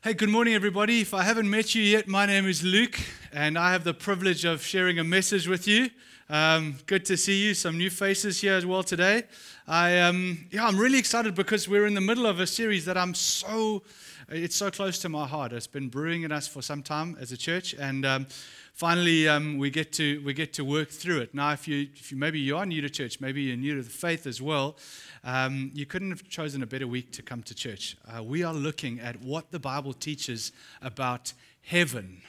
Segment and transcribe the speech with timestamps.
[0.00, 1.00] Hey, good morning, everybody.
[1.00, 3.00] If I haven't met you yet, my name is Luke,
[3.32, 5.90] and I have the privilege of sharing a message with you.
[6.30, 7.52] Um, good to see you.
[7.52, 9.24] Some new faces here as well today.
[9.66, 12.96] I, um, yeah, I'm really excited because we're in the middle of a series that
[12.96, 13.82] I'm so,
[14.30, 15.52] it's so close to my heart.
[15.52, 18.26] It's been brewing in us for some time as a church, and um,
[18.74, 21.34] finally um, we get to we get to work through it.
[21.34, 23.82] Now, if you if you maybe you are new to church, maybe you're new to
[23.82, 24.76] the faith as well,
[25.24, 27.96] um, you couldn't have chosen a better week to come to church.
[28.06, 30.52] Uh, we are looking at what the Bible teaches
[30.82, 32.20] about heaven.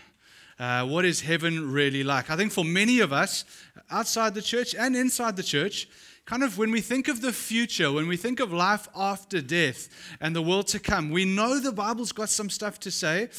[0.57, 2.29] Uh, what is heaven really like?
[2.29, 3.45] I think for many of us,
[3.89, 5.87] outside the church and inside the church,
[6.29, 9.89] kind of when we think of the future, when we think of life after death
[10.21, 13.29] and the world to come, we know the Bible's got some stuff to say.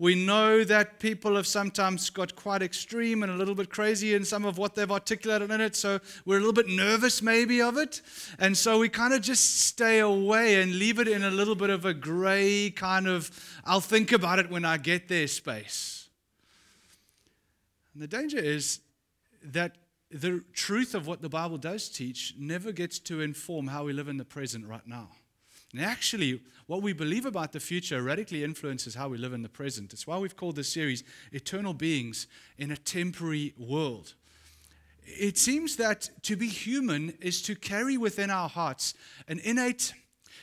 [0.00, 4.24] We know that people have sometimes got quite extreme and a little bit crazy in
[4.24, 5.76] some of what they've articulated in it.
[5.76, 8.02] So we're a little bit nervous, maybe, of it.
[8.40, 11.70] And so we kind of just stay away and leave it in a little bit
[11.70, 13.30] of a gray kind of,
[13.64, 16.08] I'll think about it when I get there space.
[17.94, 18.80] And the danger is
[19.44, 19.76] that
[20.10, 24.08] the truth of what the Bible does teach never gets to inform how we live
[24.08, 25.10] in the present right now.
[25.72, 29.48] And actually, what we believe about the future radically influences how we live in the
[29.48, 29.92] present.
[29.92, 32.26] It's why we've called this series Eternal Beings
[32.58, 34.14] in a Temporary World.
[35.04, 38.94] It seems that to be human is to carry within our hearts
[39.28, 39.92] an innate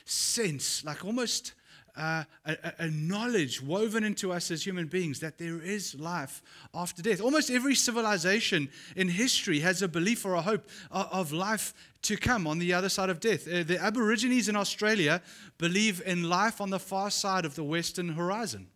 [0.06, 1.52] sense, like almost
[1.98, 7.02] uh, a, a, knowledge woven into us as human beings that there is life after
[7.02, 7.20] death.
[7.20, 12.46] Almost every civilization in history has a belief or a hope of, life to come
[12.46, 13.48] on the other side of death.
[13.48, 15.20] Uh, the Aborigines in Australia
[15.58, 18.68] believe in life on the far side of the western horizon.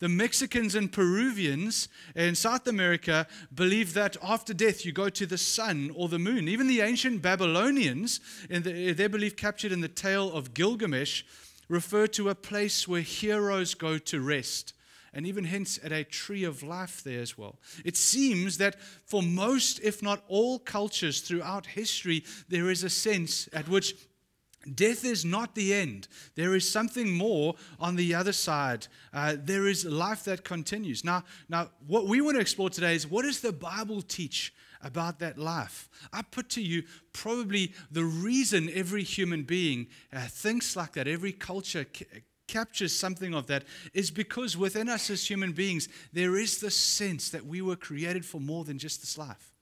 [0.00, 5.38] The Mexicans and Peruvians in South America believe that after death you go to the
[5.38, 6.48] sun or the moon.
[6.48, 11.22] Even the ancient Babylonians, in the, their belief captured in the tale of Gilgamesh,
[11.68, 14.72] refer to a place where heroes go to rest,
[15.12, 17.58] and even hints at a tree of life there as well.
[17.84, 23.48] It seems that for most, if not all cultures throughout history, there is a sense
[23.52, 23.94] at which
[24.74, 26.08] Death is not the end.
[26.34, 28.88] There is something more on the other side.
[29.12, 31.04] Uh, there is life that continues.
[31.04, 35.18] Now, now, what we want to explore today is what does the Bible teach about
[35.20, 35.88] that life.
[36.12, 41.32] I put to you probably the reason every human being uh, thinks like that, every
[41.32, 46.60] culture ca- captures something of that, is because within us as human beings, there is
[46.60, 49.52] this sense that we were created for more than just this life.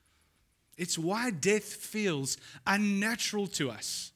[0.76, 2.36] It's why death feels
[2.66, 4.12] unnatural to us.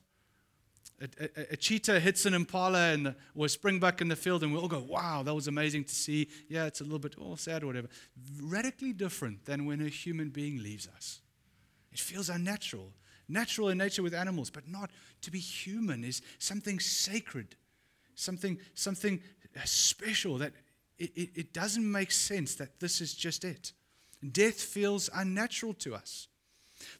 [1.00, 4.53] A, a, a, cheetah hits an impala and or a springbuck in the field, and
[4.53, 7.36] we all go, "Wow, that was amazing to see." Yeah, it's a little bit oh,
[7.36, 7.88] sad or whatever.
[8.42, 11.20] Radically different than when a human being leaves us.
[11.92, 12.92] It feels unnatural,
[13.28, 14.91] natural in nature with animals, but not
[15.22, 17.56] to be human is something sacred,
[18.15, 19.20] something something
[19.56, 20.53] uh, special that
[20.98, 23.72] it, it, it doesn't make sense that this is just it.
[24.32, 26.28] Death feels unnatural to us.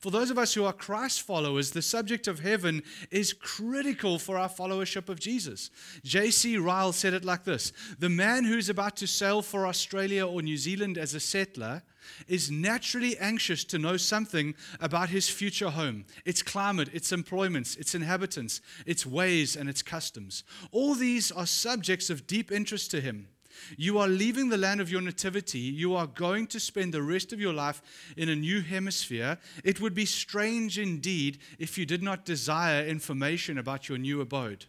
[0.01, 4.37] For those of us who are Christ followers, the subject of heaven is critical for
[4.37, 5.71] our followership of Jesus.
[6.03, 6.57] J.C.
[6.59, 10.57] Ryle said it like this The man who's about to sail for Australia or New
[10.57, 11.83] Zealand as a settler
[12.27, 17.95] is naturally anxious to know something about his future home, its climate, its employments, its
[17.95, 20.43] inhabitants, its ways, and its customs.
[20.73, 23.29] All these are subjects of deep interest to him.
[23.77, 25.59] You are leaving the land of your nativity.
[25.59, 27.83] You are going to spend the rest of your life
[28.17, 29.39] in a new hemisphere.
[29.65, 34.67] It would be strange indeed if you did not desire information about your new abode.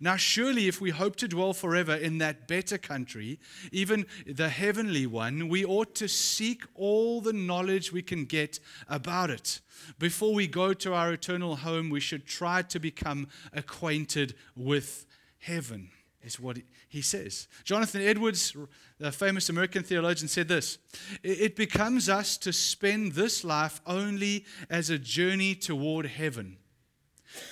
[0.00, 3.38] Now, surely, if we hope to dwell forever in that better country,
[3.72, 8.58] even the heavenly one, we ought to seek all the knowledge we can get
[8.88, 9.60] about it.
[9.98, 15.06] Before we go to our eternal home, we should try to become acquainted with
[15.38, 15.90] heaven
[16.26, 17.48] is what he says.
[17.64, 18.56] Jonathan Edwards,
[18.98, 20.78] the famous American theologian, said this
[21.22, 26.58] It becomes us to spend this life only as a journey toward heaven,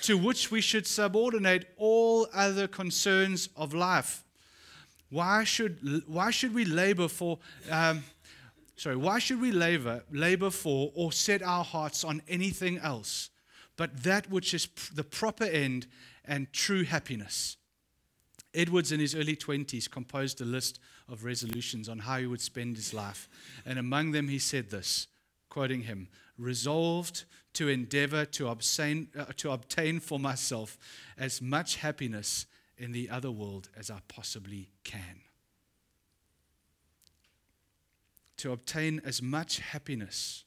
[0.03, 4.23] to which we should subordinate all other concerns of life.
[5.09, 7.39] Why should, why should we labor for.
[7.71, 8.03] Um,
[8.75, 13.29] sorry, why should we labor, labor for or set our hearts on anything else
[13.77, 15.87] but that which is the proper end
[16.23, 17.57] and true happiness?
[18.55, 20.79] Edwards, in his early 20s, composed a list
[21.09, 23.27] of resolutions on how he would spend his life.
[23.65, 25.07] And among them, he said this,
[25.49, 26.07] quoting him
[26.37, 30.77] resolved to endeavor to obtain, uh, to obtain for myself
[31.17, 32.45] as much happiness
[32.77, 35.21] in the other world as I possibly can.
[38.37, 40.43] To obtain as much happiness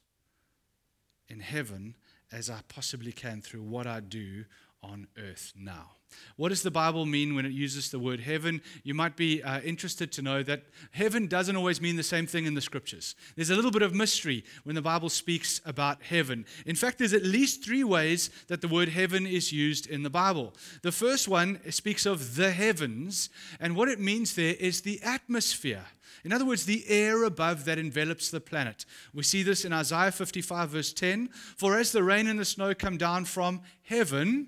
[1.27, 1.95] in heaven
[2.31, 4.45] as I possibly can through what I do
[4.81, 5.91] on earth now.
[6.37, 8.61] What does the Bible mean when it uses the word heaven?
[8.83, 12.45] You might be uh, interested to know that heaven doesn't always mean the same thing
[12.45, 13.15] in the scriptures.
[13.35, 16.45] There's a little bit of mystery when the Bible speaks about heaven.
[16.65, 20.09] In fact, there's at least three ways that the word heaven is used in the
[20.09, 20.53] Bible.
[20.81, 23.29] The first one speaks of the heavens,
[23.59, 25.85] and what it means there is the atmosphere.
[26.23, 28.85] In other words, the air above that envelops the planet.
[29.13, 32.73] We see this in Isaiah 55, verse 10 For as the rain and the snow
[32.73, 34.47] come down from heaven,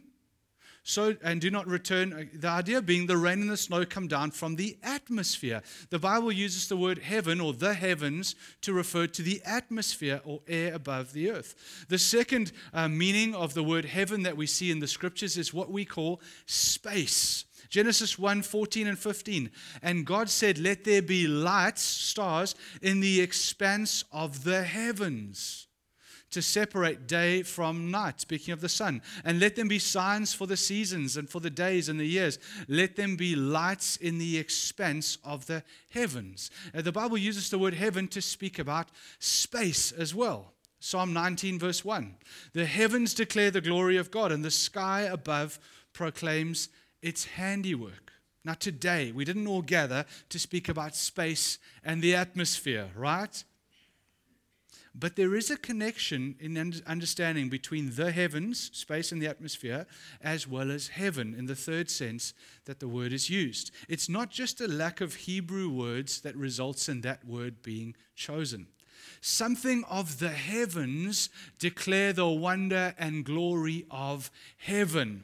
[0.83, 2.13] so and do not return.
[2.13, 5.62] Uh, the idea being the rain and the snow come down from the atmosphere.
[5.89, 10.42] The Bible uses the word heaven or the heavens to refer to the atmosphere or
[10.48, 11.86] air above the earth.
[11.88, 15.54] The second uh, meaning of the word heaven that we see in the scriptures is
[15.54, 17.45] what we call space.
[17.69, 19.51] Genesis 1 14 and 15.
[19.81, 25.68] And God said, Let there be lights, stars, in the expanse of the heavens
[26.31, 29.01] to separate day from night, speaking of the sun.
[29.24, 32.39] And let them be signs for the seasons and for the days and the years.
[32.68, 36.50] Let them be lights in the expanse of the heavens.
[36.74, 38.89] Uh, the Bible uses the word heaven to speak about
[39.19, 40.54] space as well.
[40.80, 42.16] Psalm 19, verse 1.
[42.54, 45.60] The heavens declare the glory of God, and the sky above
[45.94, 46.69] proclaims
[47.01, 48.12] its handiwork.
[48.44, 53.44] Now, today, we didn't all gather to speak about space and the atmosphere, right?
[54.93, 59.88] But there is a connection in understanding between the heavens, space and the atmosphere,
[60.21, 62.33] as well as heaven in the third sense
[62.65, 63.71] that the word is used.
[63.88, 68.67] It's not just a lack of Hebrew words that results in that word being chosen.
[69.21, 75.23] Something of the heavens declare the wonder and glory of heaven.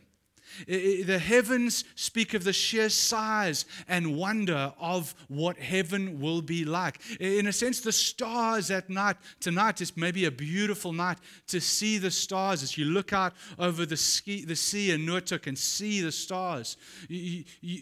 [0.67, 6.99] The heavens speak of the sheer size and wonder of what heaven will be like.
[7.19, 11.17] In a sense, the stars at night, tonight is maybe a beautiful night
[11.47, 15.47] to see the stars as you look out over the, ski, the sea in Noordhoek
[15.47, 16.77] and see the stars.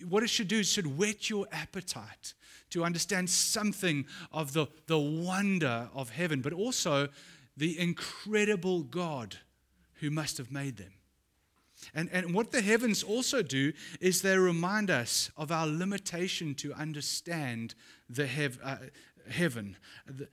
[0.07, 2.33] What it should do is should whet your appetite
[2.71, 7.07] to understand something of the, the wonder of heaven, but also
[7.55, 9.37] the incredible God
[10.01, 10.91] who must have made them.
[11.95, 13.71] And, and what the heavens also do
[14.01, 17.73] is they remind us of our limitation to understand
[18.09, 18.75] the hev- uh,
[19.29, 19.77] heaven.
[20.05, 20.27] The,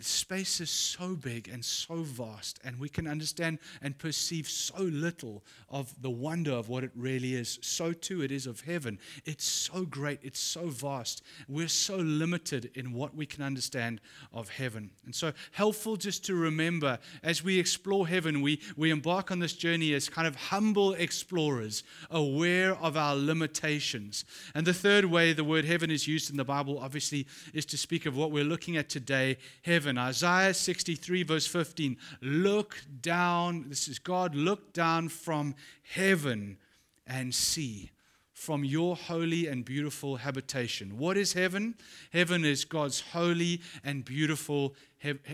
[0.00, 5.42] space is so big and so vast, and we can understand and perceive so little
[5.68, 7.58] of the wonder of what it really is.
[7.62, 8.98] So, too, it is of heaven.
[9.24, 11.22] It's so great, it's so vast.
[11.48, 14.00] We're so limited in what we can understand
[14.32, 14.90] of heaven.
[15.04, 19.54] And so, helpful just to remember as we explore heaven, we, we embark on this
[19.54, 24.24] journey as kind of humble explorers, aware of our limitations.
[24.54, 27.78] And the third way the word heaven is used in the Bible, obviously, is to
[27.78, 29.98] speak of what we're looking at today heaven heaven.
[29.98, 31.96] Isaiah 63, verse 15.
[32.20, 36.58] Look down, this is God, look down from heaven
[37.06, 37.90] and see
[38.34, 40.98] from your holy and beautiful habitation.
[40.98, 41.74] What is heaven?
[42.12, 44.74] Heaven is God's holy and beautiful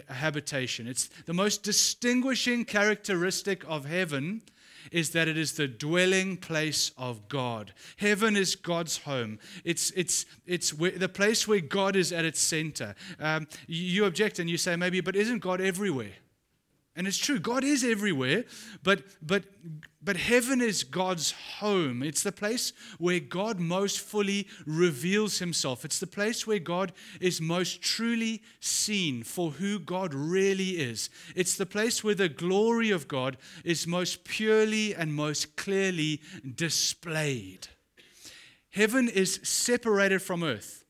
[0.09, 0.87] habitation.
[0.87, 4.43] It's the most distinguishing characteristic of heaven
[4.93, 7.73] is that it is the dwelling place of God.
[7.97, 9.39] Heaven is God's home.
[9.65, 12.95] It's, it's, it's the place where God is at its center.
[13.19, 16.13] Um, you object and you say, maybe, but isn't God everywhere?
[16.97, 18.45] And it's true, God is everywhere,
[18.85, 19.45] but, but,
[20.01, 22.05] but heaven is God's home.
[22.05, 25.85] It's the place where God most fully reveals himself.
[25.85, 31.11] It's the place where God is most truly seen for who God really is.
[31.35, 36.21] It's the place where the glory of God is most purely and most clearly
[36.55, 37.67] displayed.
[38.71, 40.84] Heaven is separated from earth.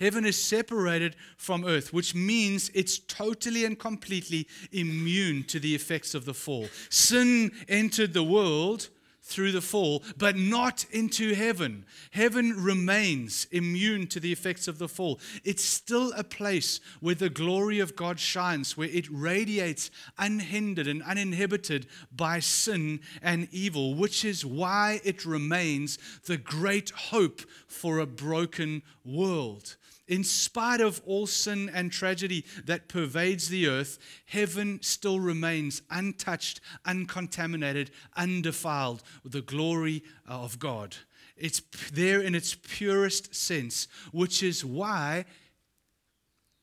[0.00, 6.14] Heaven is separated from earth, which means it's totally and completely immune to the effects
[6.14, 6.68] of the fall.
[6.88, 8.88] Sin entered the world
[9.24, 11.86] through the fall, but not into heaven.
[12.10, 15.18] Heaven remains immune to the effects of the fall.
[15.44, 21.02] It's still a place where the glory of God shines, where it radiates unhindered and
[21.02, 28.06] uninhibited by sin and evil, which is why it remains the great hope for a
[28.06, 29.76] broken world.
[30.06, 36.60] In spite of all sin and tragedy that pervades the earth, heaven still remains untouched,
[36.84, 40.96] uncontaminated, undefiled with the glory uh, of God.
[41.36, 45.24] It's there in its purest sense, which is why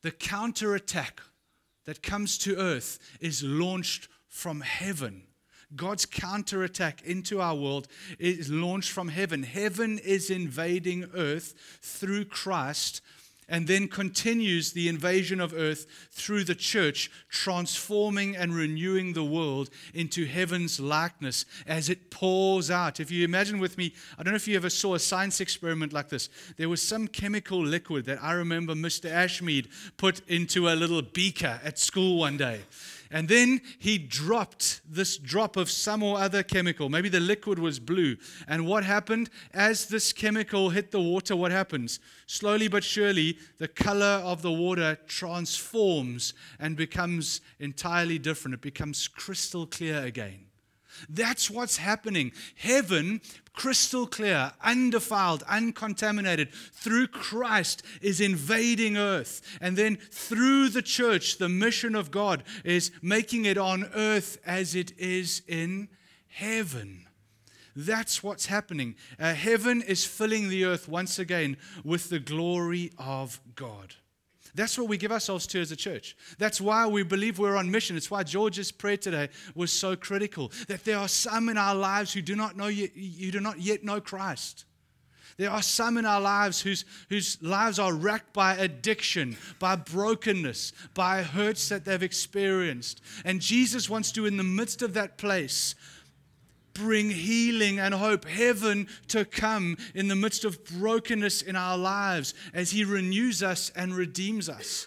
[0.02, 1.20] the counterattack
[1.84, 5.24] that comes to earth is launched from heaven.
[5.74, 9.42] God's counterattack into our world is launched from heaven.
[9.42, 13.00] Heaven is invading earth through Christ
[13.48, 19.70] and then continues the invasion of earth through the church, transforming and renewing the world
[19.94, 23.00] into heaven's likeness as it pours out.
[23.00, 25.92] If you imagine with me, I don't know if you ever saw a science experiment
[25.92, 26.28] like this.
[26.56, 29.10] There was some chemical liquid that I remember Mr.
[29.10, 32.62] Ashmead put into a little beaker at school one day.
[33.12, 36.88] And then he dropped this drop of some or other chemical.
[36.88, 38.16] Maybe the liquid was blue.
[38.48, 39.28] And what happened?
[39.52, 42.00] As this chemical hit the water, what happens?
[42.26, 48.54] Slowly but surely, the color of the water transforms and becomes entirely different.
[48.54, 50.46] It becomes crystal clear again.
[51.08, 52.32] That's what's happening.
[52.56, 53.20] Heaven,
[53.52, 59.42] crystal clear, undefiled, uncontaminated, through Christ is invading earth.
[59.60, 64.74] And then through the church, the mission of God is making it on earth as
[64.74, 65.88] it is in
[66.28, 67.06] heaven.
[67.74, 68.96] That's what's happening.
[69.18, 73.94] Uh, heaven is filling the earth once again with the glory of God.
[74.54, 76.14] That's what we give ourselves to as a church.
[76.38, 77.96] That's why we believe we're on mission.
[77.96, 82.12] It's why George's prayer today was so critical that there are some in our lives
[82.12, 84.66] who do not know yet, you do not yet know Christ.
[85.38, 90.72] There are some in our lives whose, whose lives are racked by addiction, by brokenness,
[90.94, 93.00] by hurts that they've experienced.
[93.24, 95.74] And Jesus wants to, in the midst of that place,
[96.74, 102.34] bring healing and hope, heaven to come in the midst of brokenness in our lives
[102.54, 104.86] as He renews us and redeems us.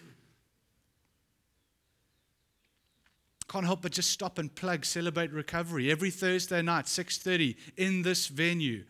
[3.48, 8.28] Can't help but just stop and plug Celebrate Recovery every Thursday night, 6:30 in this
[8.28, 8.86] venue.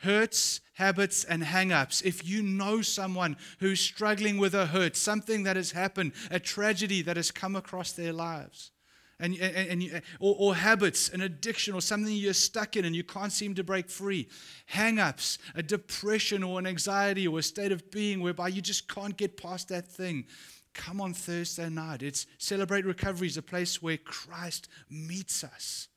[0.00, 2.02] Hurts, habits, and hang-ups.
[2.02, 7.00] If you know someone who's struggling with a hurt, something that has happened, a tragedy
[7.02, 8.72] that has come across their lives
[9.18, 13.04] and, and, and or, or, habits, an addiction, or something you're stuck in and you
[13.04, 14.28] can't seem to break free.
[14.66, 18.92] Hang ups, a depression or an anxiety or a state of being whereby you just
[18.92, 20.26] can't get past that thing.
[20.74, 22.02] Come on Thursday night.
[22.02, 25.88] It's Celebrate Recovery is a place where Christ meets us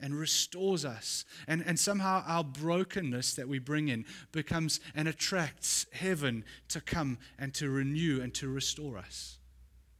[0.00, 1.24] and restores us.
[1.48, 7.18] And, and somehow our brokenness that we bring in becomes and attracts heaven to come
[7.38, 9.38] and to renew and to restore us.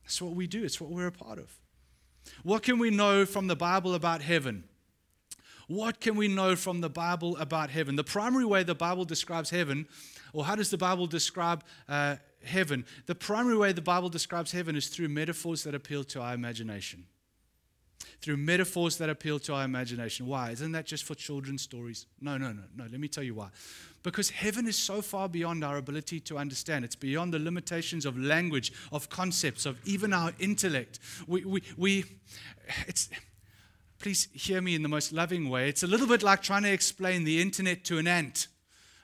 [0.05, 1.58] That's what we do, it's what we're a part of.
[2.43, 4.65] What can we know from the Bible about heaven?
[5.67, 7.97] What can we know from the Bible about heaven?
[7.97, 9.87] The primary way the Bible describes heaven,
[10.33, 12.87] or how does the Bible describe uh, heaven?
[13.07, 17.05] The primary way the Bible describes heaven is through metaphors that appeal to our imagination
[18.21, 20.27] through metaphors that appeal to our imagination.
[20.27, 20.51] Why?
[20.51, 22.07] Isn't that just for children's stories?
[22.21, 22.85] No, no, no, no.
[22.91, 23.49] Let me tell you why.
[24.11, 26.83] Because heaven is so far beyond our ability to understand.
[26.83, 30.99] It's beyond the limitations of language, of concepts, of even our intellect.
[31.27, 32.05] We, we, we
[32.87, 33.11] it's,
[33.99, 35.69] please hear me in the most loving way.
[35.69, 38.49] It's a little bit like trying to explain the internet to an ant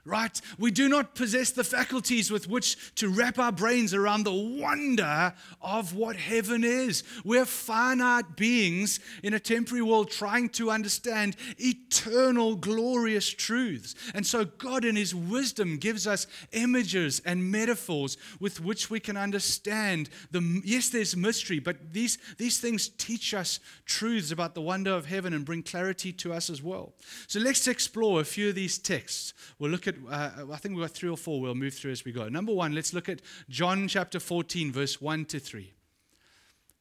[0.04, 0.38] right?
[0.58, 5.32] We do not possess the faculties with which to wrap our brains around the wonder
[5.62, 7.04] of what heaven is.
[7.24, 13.94] We're finite beings in a temporary world trying to understand eternal, glorious truths.
[14.14, 19.16] And so, God, in His wisdom, gives us images and metaphors with which we can
[19.16, 20.60] understand the.
[20.64, 25.32] Yes, there's mystery, but these, these things teach us truths about the wonder of heaven
[25.32, 26.92] and bring clarity to us as well.
[27.26, 29.32] So, let's explore a few of these texts.
[29.58, 31.40] We'll look at at, uh, I think we've got three or four.
[31.40, 32.28] We'll move through as we go.
[32.28, 35.72] Number one, let's look at John chapter 14, verse 1 to 3.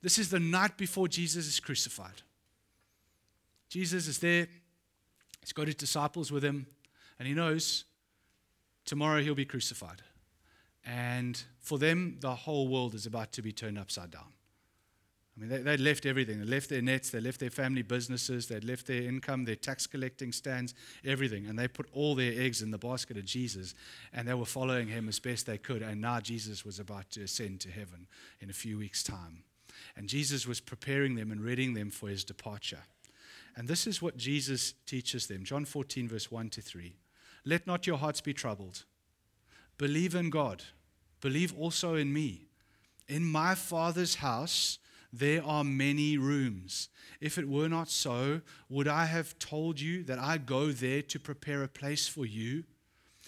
[0.01, 2.21] This is the night before Jesus is crucified.
[3.69, 4.47] Jesus is there.
[5.41, 6.67] He's got his disciples with him,
[7.19, 7.85] and he knows
[8.85, 10.01] tomorrow he'll be crucified.
[10.85, 14.33] And for them, the whole world is about to be turned upside down.
[15.35, 16.39] I mean, they, they'd left everything.
[16.39, 19.87] They left their nets, they left their family businesses, they'd left their income, their tax
[19.87, 21.47] collecting stands, everything.
[21.47, 23.73] And they put all their eggs in the basket of Jesus,
[24.13, 25.81] and they were following him as best they could.
[25.81, 28.07] And now Jesus was about to ascend to heaven
[28.41, 29.43] in a few weeks' time.
[29.95, 32.83] And Jesus was preparing them and readying them for his departure.
[33.55, 36.95] And this is what Jesus teaches them John 14, verse 1 to 3.
[37.45, 38.85] Let not your hearts be troubled.
[39.77, 40.63] Believe in God,
[41.21, 42.47] believe also in me.
[43.07, 44.79] In my Father's house,
[45.13, 46.89] there are many rooms.
[47.21, 51.19] If it were not so, would I have told you that I go there to
[51.19, 52.63] prepare a place for you?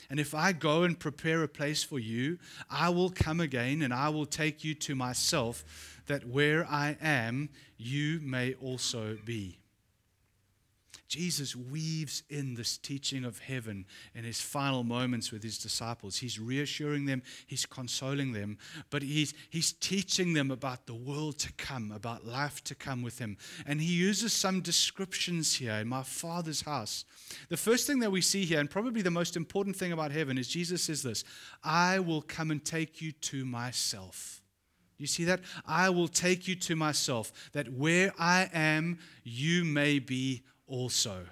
[0.10, 2.40] And if I go and prepare a place for you,
[2.70, 5.64] I will come again and I will take you to myself,
[6.08, 9.60] that where I am, you may also be.
[11.08, 13.86] Jesus weaves in this teaching of heaven
[14.16, 16.18] in his final moments with his disciples.
[16.18, 18.58] He's reassuring them, he's consoling them,
[18.90, 23.20] but he's, he's teaching them about the world to come, about life to come with
[23.20, 23.38] him.
[23.68, 27.06] And he uses some descriptions here in my Father's house.
[27.50, 30.38] The first thing that we see here, and probably the most important thing about heaven,
[30.38, 31.24] is Jesus says this
[31.64, 34.42] I will come and take you to myself.
[34.98, 35.42] You see that?
[35.66, 41.26] I will take you to myself, that where I am, you may be also.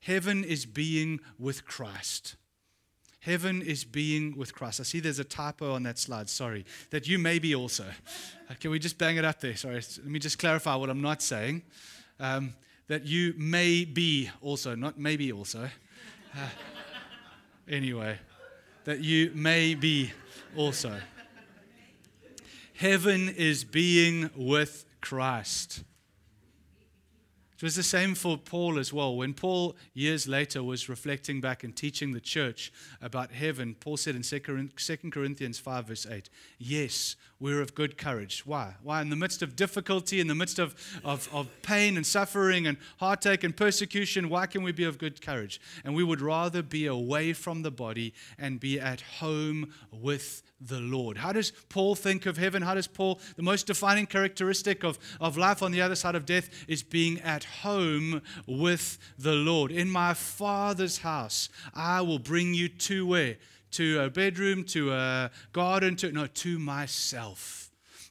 [0.00, 2.36] Heaven is being with Christ.
[3.20, 4.80] Heaven is being with Christ.
[4.80, 6.28] I see there's a typo on that slide.
[6.28, 6.66] Sorry.
[6.90, 7.86] That you may be also.
[8.50, 9.56] Uh, can we just bang it up there?
[9.56, 9.76] Sorry.
[9.76, 11.62] Let me just clarify what I'm not saying.
[12.20, 12.52] Um,
[12.88, 15.70] that you may be also, not maybe also.
[16.34, 16.48] Uh,
[17.66, 18.18] anyway,
[18.84, 20.12] that you may be
[20.54, 21.00] also.
[22.74, 25.82] Heaven is being with Christ.
[27.64, 29.16] It was the same for Paul as well.
[29.16, 34.14] When Paul, years later, was reflecting back and teaching the church about heaven, Paul said
[34.14, 36.28] in 2 Corinthians 5, verse 8,
[36.58, 38.44] Yes, we're of good courage.
[38.44, 38.74] Why?
[38.82, 39.00] Why?
[39.00, 40.74] In the midst of difficulty, in the midst of,
[41.06, 45.22] of, of pain and suffering and heartache and persecution, why can we be of good
[45.22, 45.58] courage?
[45.84, 50.80] And we would rather be away from the body and be at home with the
[50.80, 51.18] Lord.
[51.18, 52.62] How does Paul think of heaven?
[52.62, 56.26] How does Paul, the most defining characteristic of, of life on the other side of
[56.26, 59.70] death is being at home with the Lord.
[59.70, 63.36] In my Father's house, I will bring you to where?
[63.72, 67.63] To a bedroom, to a garden, to, no, to myself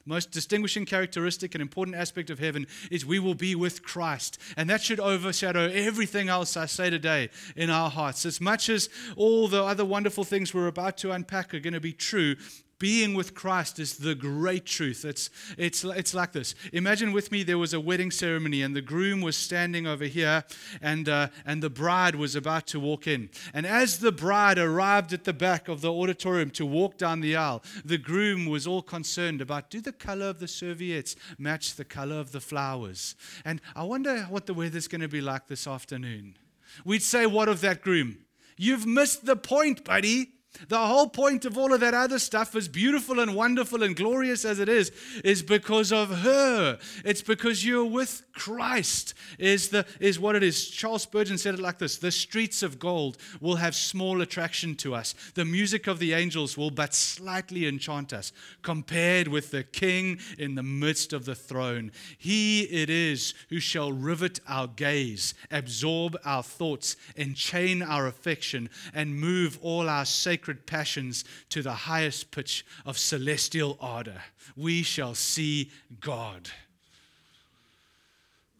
[0.06, 4.38] most distinguishing characteristic and important aspect of heaven is we will be with Christ.
[4.56, 8.26] And that should overshadow everything else I say today in our hearts.
[8.26, 11.80] As much as all the other wonderful things we're about to unpack are going to
[11.80, 12.36] be true,
[12.78, 15.04] being with Christ is the great truth.
[15.04, 16.54] It's, it's, it's like this.
[16.72, 20.44] Imagine with me there was a wedding ceremony and the groom was standing over here
[20.80, 23.30] and, uh, and the bride was about to walk in.
[23.52, 27.36] And as the bride arrived at the back of the auditorium to walk down the
[27.36, 31.84] aisle, the groom was all concerned about do the color of the serviettes match the
[31.84, 33.16] color of the flowers?
[33.44, 36.36] And I wonder what the weather's going to be like this afternoon.
[36.84, 38.18] We'd say, What of that groom?
[38.56, 40.33] You've missed the point, buddy.
[40.68, 44.44] The whole point of all of that other stuff, as beautiful and wonderful and glorious
[44.44, 44.92] as it is,
[45.24, 46.78] is because of her.
[47.04, 50.68] It's because you're with Christ, is, the, is what it is.
[50.68, 54.94] Charles Spurgeon said it like this The streets of gold will have small attraction to
[54.94, 55.14] us.
[55.34, 58.32] The music of the angels will but slightly enchant us,
[58.62, 61.90] compared with the King in the midst of the throne.
[62.16, 69.18] He it is who shall rivet our gaze, absorb our thoughts, enchain our affection, and
[69.18, 74.20] move all our sacred sacred passions to the highest pitch of celestial ardor.
[74.54, 75.70] We shall see
[76.02, 76.50] God.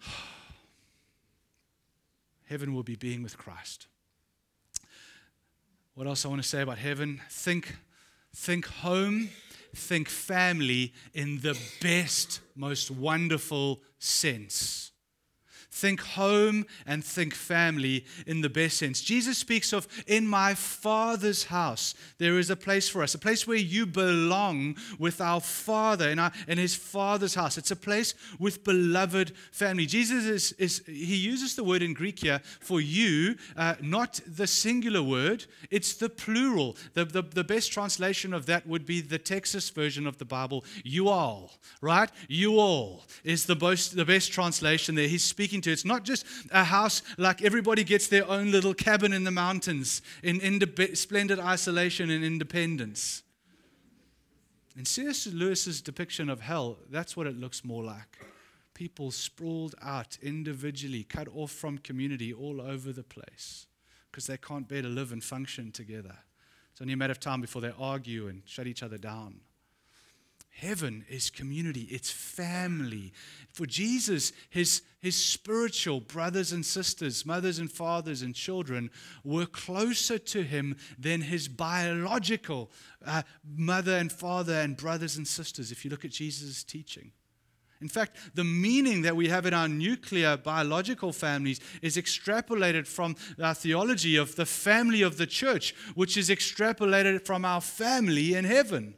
[2.49, 3.87] Heaven will be being with Christ.
[5.95, 7.21] What else I want to say about heaven?
[7.29, 7.77] Think,
[8.35, 9.29] think home,
[9.75, 14.91] think family in the best, most wonderful sense.
[15.77, 19.01] Think home and think family in the best sense.
[19.03, 23.45] Jesus speaks of, in my Father's house, there is a place for us, a place
[23.45, 27.59] where you belong with our Father in, our, in His Father's house.
[27.59, 29.87] It's a place with beloved family.
[29.87, 34.47] Jesus is, is He uses the word in Greek here for you, uh, not the
[34.47, 36.77] singular word, it's the plural.
[36.93, 40.65] The, the, the best translation of that would be the Texas version of the Bible,
[40.85, 42.11] you all, right?
[42.29, 45.09] You all is the, most, the best translation there.
[45.09, 45.73] He's speaking to.
[45.73, 50.01] It's not just a house like everybody gets their own little cabin in the mountains
[50.23, 50.41] in
[50.95, 53.23] splendid isolation and independence.
[54.77, 55.27] In C.S.
[55.29, 58.19] Lewis's depiction of hell, that's what it looks more like.
[58.75, 63.67] People sprawled out individually, cut off from community all over the place
[64.11, 66.17] because they can't bear to live and function together.
[66.73, 69.41] It's only a matter of time before they argue and shut each other down.
[70.61, 73.13] Heaven is community, it's family.
[73.53, 78.91] For Jesus, his, his spiritual brothers and sisters, mothers and fathers and children
[79.25, 82.71] were closer to him than his biological
[83.05, 87.11] uh, mother and father and brothers and sisters, if you look at Jesus' teaching.
[87.81, 93.17] In fact, the meaning that we have in our nuclear biological families is extrapolated from
[93.43, 98.45] our theology of the family of the church, which is extrapolated from our family in
[98.45, 98.95] heaven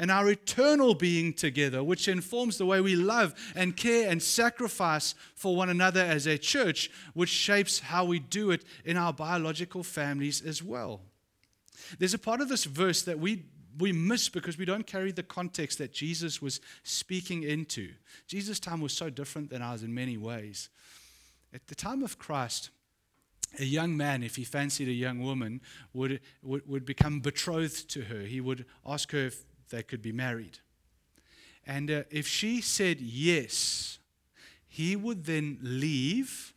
[0.00, 5.14] and our eternal being together, which informs the way we love and care and sacrifice
[5.34, 9.82] for one another as a church, which shapes how we do it in our biological
[9.84, 11.02] families as well.
[11.98, 13.44] There's a part of this verse that we
[13.78, 17.90] we miss because we don't carry the context that Jesus was speaking into.
[18.26, 20.68] Jesus' time was so different than ours in many ways.
[21.52, 22.70] at the time of Christ,
[23.58, 25.60] a young man, if he fancied a young woman,
[25.92, 28.20] would, would, would become betrothed to her.
[28.20, 30.58] He would ask her if they could be married.
[31.66, 33.98] And uh, if she said yes,
[34.66, 36.54] he would then leave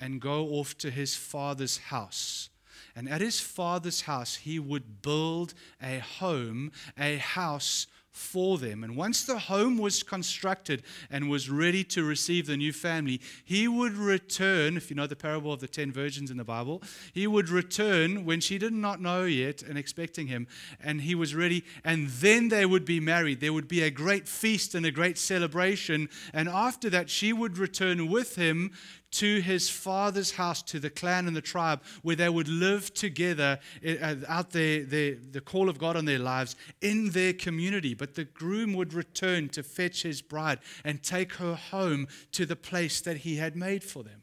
[0.00, 2.48] and go off to his father's house.
[2.94, 7.86] And at his father's house, he would build a home, a house
[8.18, 8.82] for them.
[8.82, 13.68] And once the home was constructed and was ready to receive the new family, he
[13.68, 14.76] would return.
[14.76, 18.24] If you know the parable of the 10 virgins in the Bible, he would return
[18.24, 20.46] when she did not know yet and expecting him,
[20.82, 21.64] and he was ready.
[21.84, 23.40] And then they would be married.
[23.40, 26.08] There would be a great feast and a great celebration.
[26.32, 28.72] And after that, she would return with him
[29.10, 33.58] to his father's house, to the clan and the tribe, where they would live together
[33.86, 37.94] uh, out there, the, the call of God on their lives in their community.
[37.94, 42.56] But the groom would return to fetch his bride and take her home to the
[42.56, 44.22] place that he had made for them.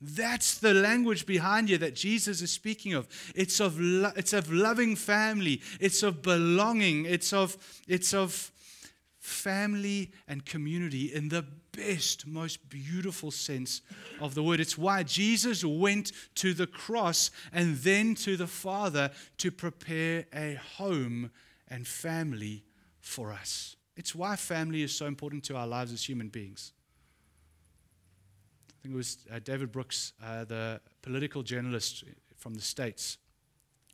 [0.00, 3.08] That's the language behind you that Jesus is speaking of.
[3.34, 5.60] It's of, lo- it's of loving family.
[5.80, 7.04] It's of belonging.
[7.04, 7.56] It's of,
[7.88, 8.52] it's of
[9.18, 11.44] family and community in the
[11.78, 13.82] best, most beautiful sense
[14.20, 14.58] of the word.
[14.58, 20.54] It's why Jesus went to the cross and then to the Father to prepare a
[20.76, 21.30] home
[21.68, 22.64] and family
[23.00, 23.76] for us.
[23.96, 26.72] It's why family is so important to our lives as human beings.
[28.70, 32.02] I think it was uh, David Brooks, uh, the political journalist
[32.36, 33.18] from the States,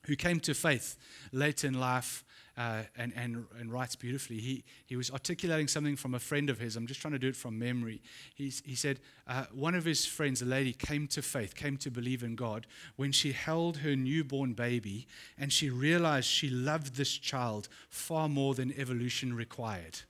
[0.06, 0.96] who came to faith
[1.32, 2.24] late in life
[2.56, 4.38] uh, and, and, and writes beautifully.
[4.38, 6.76] He, he was articulating something from a friend of his.
[6.76, 8.02] I'm just trying to do it from memory.
[8.34, 11.90] He's, he said, uh, One of his friends, a lady, came to faith, came to
[11.90, 15.06] believe in God when she held her newborn baby
[15.38, 20.00] and she realized she loved this child far more than evolution required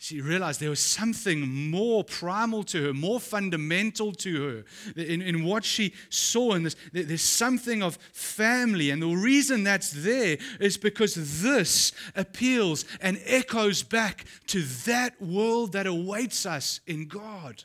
[0.00, 5.42] she realized there was something more primal to her, more fundamental to her in, in
[5.42, 6.52] what she saw.
[6.52, 8.90] And there's something of family.
[8.90, 15.72] And the reason that's there is because this appeals and echoes back to that world
[15.72, 17.64] that awaits us in God.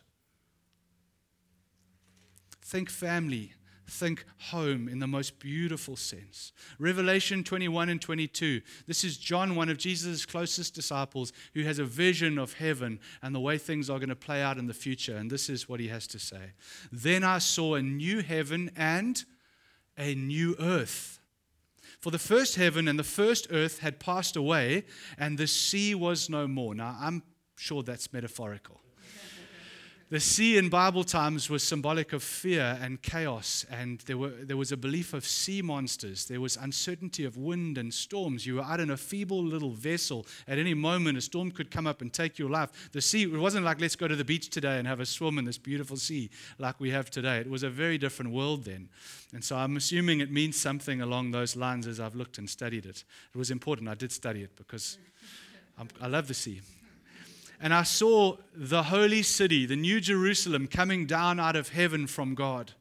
[2.64, 3.54] Think family
[3.94, 6.52] think home in the most beautiful sense.
[6.80, 8.62] Revelation 21 and 22.
[8.88, 13.34] This is John, one of Jesus' closest disciples, who has a vision of heaven and
[13.34, 15.16] the way things are going to play out in the future.
[15.16, 16.54] And this is what he has to say
[16.92, 19.24] Then I saw a new heaven and
[19.98, 21.20] a new earth.
[22.00, 24.84] For the first heaven and the first earth had passed away,
[25.18, 26.76] and the sea was no more.
[26.76, 27.24] Now, I'm
[27.56, 28.83] sure that's metaphorical.
[30.14, 34.56] The sea in Bible times was symbolic of fear and chaos, and there, were, there
[34.56, 36.26] was a belief of sea monsters.
[36.26, 38.46] There was uncertainty of wind and storms.
[38.46, 40.28] You were out in a feeble little vessel.
[40.48, 42.92] At any moment, a storm could come up and take your life.
[42.92, 45.40] The sea, it wasn't like, let's go to the beach today and have a swim
[45.40, 47.40] in this beautiful sea like we have today.
[47.40, 48.90] It was a very different world then.
[49.34, 52.86] And so I'm assuming it means something along those lines as I've looked and studied
[52.86, 53.04] it.
[53.34, 53.90] It was important.
[53.90, 55.00] I did study it because
[55.76, 56.62] I'm, I love the sea.
[57.64, 62.36] And I saw the holy city, the New Jerusalem, coming down out of heaven from
[62.36, 62.74] God,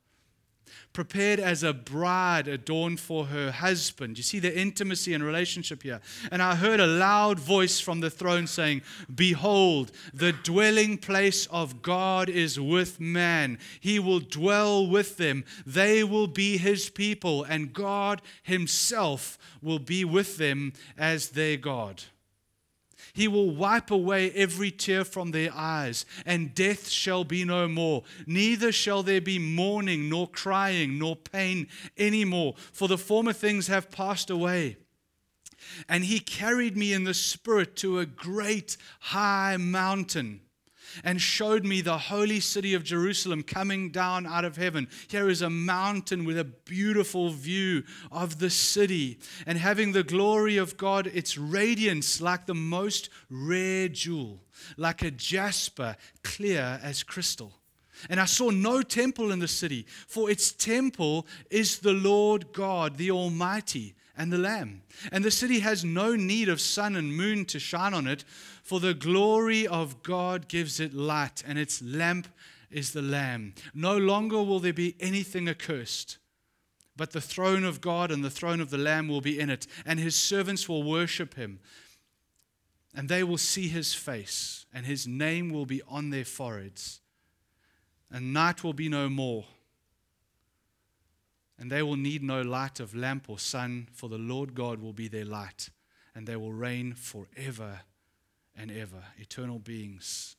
[0.92, 4.18] prepared as a bride adorned for her husband.
[4.18, 6.00] You see the intimacy and relationship here.
[6.32, 8.82] And I heard a loud voice from the throne saying,
[9.14, 13.60] Behold, the dwelling place of God is with man.
[13.78, 15.44] He will dwell with them.
[15.64, 22.02] They will be his people, and God himself will be with them as their God.
[23.12, 28.04] He will wipe away every tear from their eyes, and death shall be no more.
[28.26, 33.66] Neither shall there be mourning, nor crying, nor pain any more, for the former things
[33.66, 34.76] have passed away.
[35.88, 40.40] And he carried me in the spirit to a great high mountain
[41.04, 44.88] and showed me the holy city of Jerusalem coming down out of heaven.
[45.08, 50.56] Here is a mountain with a beautiful view of the city, and having the glory
[50.56, 54.42] of God, its radiance like the most rare jewel,
[54.76, 57.52] like a jasper, clear as crystal.
[58.10, 62.96] And I saw no temple in the city, for its temple is the Lord God,
[62.96, 64.82] the Almighty, and the Lamb.
[65.10, 68.24] And the city has no need of sun and moon to shine on it,
[68.62, 72.28] for the glory of God gives it light, and its lamp
[72.70, 73.54] is the Lamb.
[73.74, 76.18] No longer will there be anything accursed,
[76.96, 79.66] but the throne of God and the throne of the Lamb will be in it,
[79.84, 81.58] and his servants will worship him.
[82.94, 87.00] And they will see his face, and his name will be on their foreheads.
[88.08, 89.46] And night will be no more.
[91.62, 94.92] And they will need no light of lamp or sun, for the Lord God will
[94.92, 95.70] be their light,
[96.12, 97.82] and they will reign forever
[98.56, 100.34] and ever, eternal beings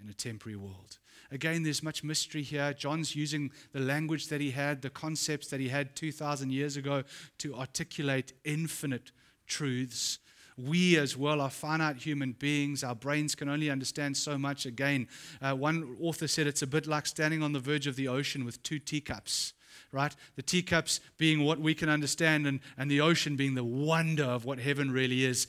[0.00, 1.00] in a temporary world.
[1.32, 2.72] Again, there's much mystery here.
[2.74, 7.02] John's using the language that he had, the concepts that he had 2,000 years ago
[7.38, 9.10] to articulate infinite
[9.48, 10.20] truths.
[10.56, 12.84] We, as well, are finite human beings.
[12.84, 14.64] Our brains can only understand so much.
[14.64, 15.08] Again,
[15.42, 18.44] uh, one author said it's a bit like standing on the verge of the ocean
[18.44, 19.54] with two teacups
[19.92, 20.14] right?
[20.36, 24.44] The teacups being what we can understand, and, and the ocean being the wonder of
[24.44, 25.46] what heaven really is.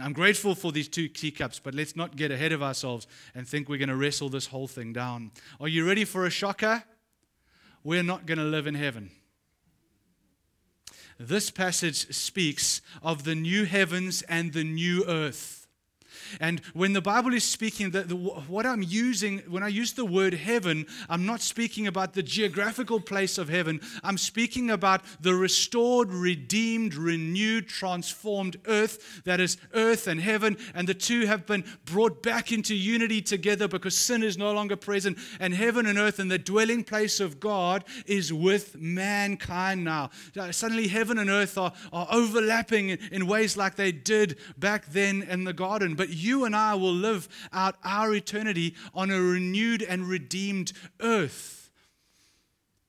[0.00, 3.68] I'm grateful for these two teacups, but let's not get ahead of ourselves and think
[3.68, 5.32] we're going to wrestle this whole thing down.
[5.60, 6.84] Are you ready for a shocker?
[7.84, 9.10] We're not going to live in heaven.
[11.18, 15.61] This passage speaks of the new heavens and the new earth.
[16.40, 20.04] And when the Bible is speaking, the, the, what I'm using, when I use the
[20.04, 23.80] word heaven, I'm not speaking about the geographical place of heaven.
[24.02, 30.56] I'm speaking about the restored, redeemed, renewed, transformed earth that is earth and heaven.
[30.74, 34.76] And the two have been brought back into unity together because sin is no longer
[34.76, 35.18] present.
[35.40, 40.10] And heaven and earth and the dwelling place of God is with mankind now.
[40.38, 44.86] Uh, suddenly, heaven and earth are, are overlapping in, in ways like they did back
[44.86, 45.94] then in the garden.
[45.94, 51.70] But you and I will live out our eternity on a renewed and redeemed earth.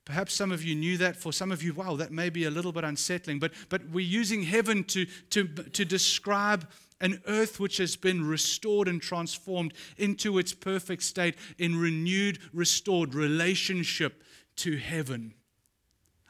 [0.05, 1.15] Perhaps some of you knew that.
[1.15, 3.39] For some of you, wow, that may be a little bit unsettling.
[3.39, 6.67] But, but we're using heaven to, to, to describe
[6.99, 13.15] an earth which has been restored and transformed into its perfect state in renewed, restored
[13.15, 14.23] relationship
[14.57, 15.33] to heaven.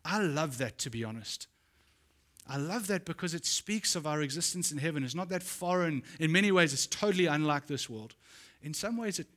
[0.05, 1.47] I love that, to be honest.
[2.47, 5.03] I love that because it speaks of our existence in heaven.
[5.03, 6.03] It's not that foreign.
[6.19, 8.15] In many ways, it's totally unlike this world.
[8.61, 9.27] In some ways, it,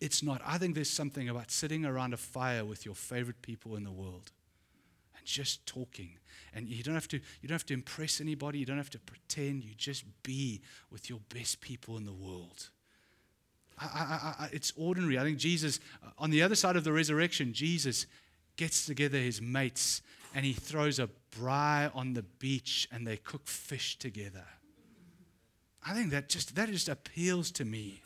[0.00, 0.42] it's not.
[0.44, 3.92] I think there's something about sitting around a fire with your favorite people in the
[3.92, 4.32] world
[5.16, 6.18] and just talking.
[6.54, 8.98] And you don't have to, you don't have to impress anybody, you don't have to
[8.98, 9.64] pretend.
[9.64, 10.60] You just be
[10.90, 12.68] with your best people in the world.
[13.78, 15.18] I, I, I, it's ordinary.
[15.18, 18.06] I think Jesus, uh, on the other side of the resurrection, Jesus
[18.56, 20.02] gets together his mates
[20.34, 24.44] and he throws a braai on the beach and they cook fish together.
[25.86, 28.02] I think that just that just appeals to me.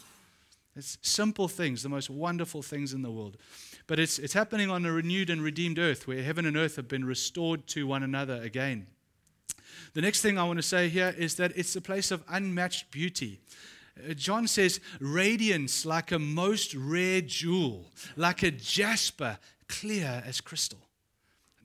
[0.74, 3.38] It's simple things, the most wonderful things in the world.
[3.86, 6.86] But it's, it's happening on a renewed and redeemed earth where heaven and earth have
[6.86, 8.86] been restored to one another again.
[9.94, 12.90] The next thing I want to say here is that it's a place of unmatched
[12.90, 13.40] beauty.
[13.98, 20.85] Uh, John says, radiance like a most rare jewel, like a jasper, clear as crystal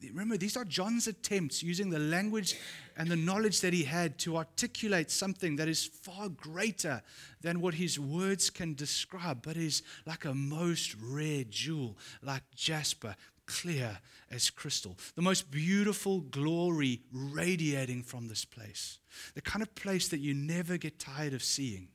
[0.10, 2.56] remember, these are John's attempts using the language
[2.98, 7.02] and the knowledge that he had to articulate something that is far greater
[7.42, 13.16] than what his words can describe, but is like a most rare jewel, like jasper,
[13.46, 14.98] clear as crystal.
[15.16, 19.00] The most beautiful glory radiating from this place.
[19.36, 21.90] The kind of place that you never get tired of seeing.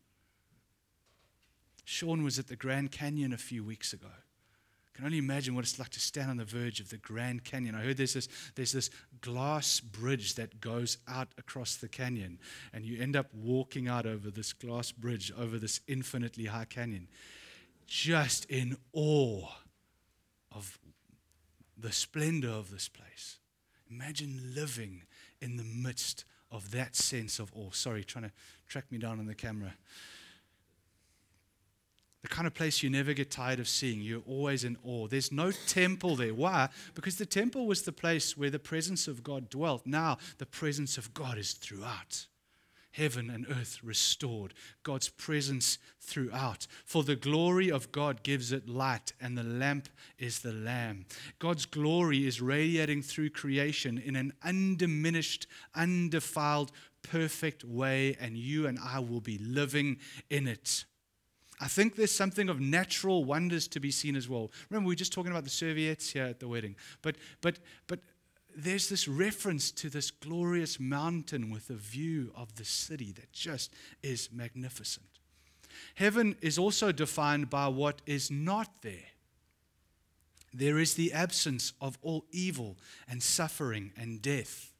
[1.84, 4.08] Sean was at the Grand Canyon a few weeks ago
[4.96, 7.74] can only imagine what it's like to stand on the verge of the Grand Canyon.
[7.74, 8.88] I heard there's this, there's this
[9.20, 12.38] glass bridge that goes out across the canyon,
[12.72, 17.08] and you end up walking out over this glass bridge over this infinitely high canyon,
[17.86, 19.46] just in awe
[20.50, 20.78] of
[21.76, 23.36] the splendor of this place.
[23.90, 25.02] Imagine living
[25.42, 27.70] in the midst of that sense of awe.
[27.70, 28.32] Sorry, trying to
[28.66, 29.74] track me down on the camera
[32.36, 34.02] kind of place you never get tired of seeing.
[34.02, 35.06] You're always in awe.
[35.06, 36.34] There's no temple there.
[36.34, 36.68] Why?
[36.94, 39.86] Because the temple was the place where the presence of God dwelt.
[39.86, 42.26] Now, the presence of God is throughout.
[42.90, 46.66] Heaven and earth restored, God's presence throughout.
[46.84, 51.06] For the glory of God gives it light, and the lamp is the Lamb.
[51.38, 56.70] God's glory is radiating through creation in an undiminished, undefiled,
[57.00, 59.96] perfect way, and you and I will be living
[60.28, 60.84] in it.
[61.60, 64.50] I think there's something of natural wonders to be seen as well.
[64.68, 66.76] Remember, we were just talking about the serviettes here at the wedding.
[67.00, 68.00] But, but, but
[68.54, 73.72] there's this reference to this glorious mountain with a view of the city that just
[74.02, 75.06] is magnificent.
[75.94, 79.12] Heaven is also defined by what is not there.
[80.52, 84.72] There is the absence of all evil and suffering and death.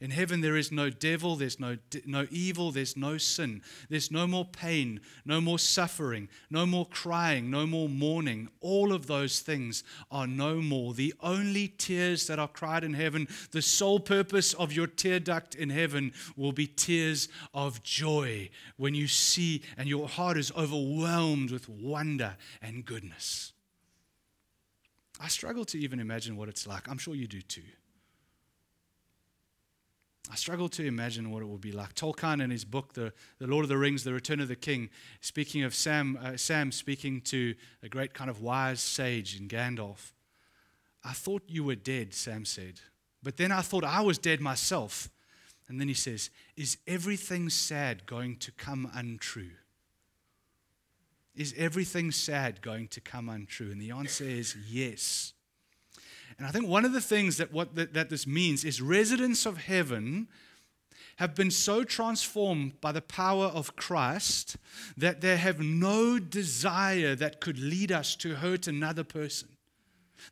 [0.00, 3.62] In heaven, there is no devil, there's no, no evil, there's no sin.
[3.88, 8.48] There's no more pain, no more suffering, no more crying, no more mourning.
[8.60, 10.94] All of those things are no more.
[10.94, 15.54] The only tears that are cried in heaven, the sole purpose of your tear duct
[15.54, 21.50] in heaven will be tears of joy when you see and your heart is overwhelmed
[21.50, 23.52] with wonder and goodness.
[25.20, 26.88] I struggle to even imagine what it's like.
[26.88, 27.62] I'm sure you do too.
[30.30, 31.94] I struggle to imagine what it would be like.
[31.94, 34.88] Tolkien, in his book, The, the Lord of the Rings, The Return of the King,
[35.20, 40.12] speaking of Sam, uh, Sam speaking to a great kind of wise sage in Gandalf.
[41.04, 42.80] I thought you were dead, Sam said.
[43.22, 45.10] But then I thought I was dead myself.
[45.68, 49.52] And then he says, Is everything sad going to come untrue?
[51.34, 53.70] Is everything sad going to come untrue?
[53.70, 55.33] And the answer is yes.
[56.38, 59.46] And I think one of the things that, what, that, that this means is residents
[59.46, 60.28] of heaven
[61.16, 64.56] have been so transformed by the power of Christ
[64.96, 69.48] that they have no desire that could lead us to hurt another person.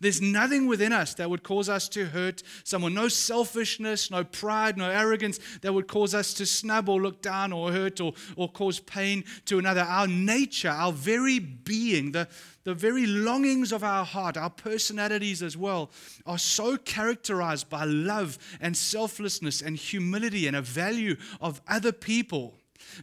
[0.01, 2.95] There's nothing within us that would cause us to hurt someone.
[2.95, 7.53] No selfishness, no pride, no arrogance that would cause us to snub or look down
[7.53, 9.83] or hurt or, or cause pain to another.
[9.83, 12.29] Our nature, our very being, the,
[12.65, 15.91] the very longings of our heart, our personalities as well,
[16.27, 22.55] are so characterized by love and selflessness and humility and a value of other people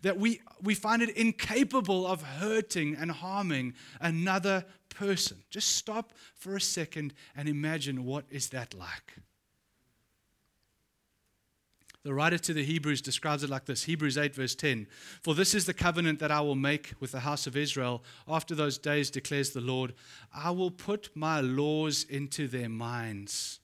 [0.02, 5.43] that we, we find it incapable of hurting and harming another person.
[5.49, 9.15] Just stop for a second and imagine what is that like.
[12.04, 14.88] The writer to the Hebrews describes it like this Hebrews 8, verse 10
[15.21, 18.56] For this is the covenant that I will make with the house of Israel after
[18.56, 19.93] those days, declares the Lord.
[20.34, 23.60] I will put my laws into their minds,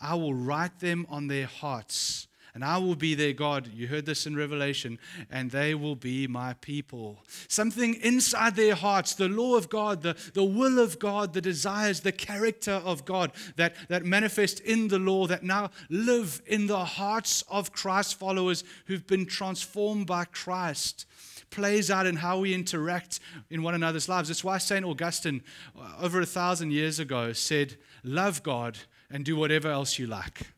[0.00, 3.68] I will write them on their hearts and I will be their God.
[3.72, 4.98] You heard this in Revelation,
[5.30, 7.18] and they will be my people.
[7.48, 12.00] Something inside their hearts, the law of God, the, the will of God, the desires,
[12.00, 16.84] the character of God that, that manifest in the law, that now live in the
[16.84, 21.06] hearts of Christ followers who've been transformed by Christ
[21.50, 24.28] plays out in how we interact in one another's lives.
[24.28, 24.84] That's why St.
[24.84, 25.42] Augustine,
[25.78, 28.78] uh, over a thousand years ago, said, Love God
[29.10, 30.52] and do whatever else you like.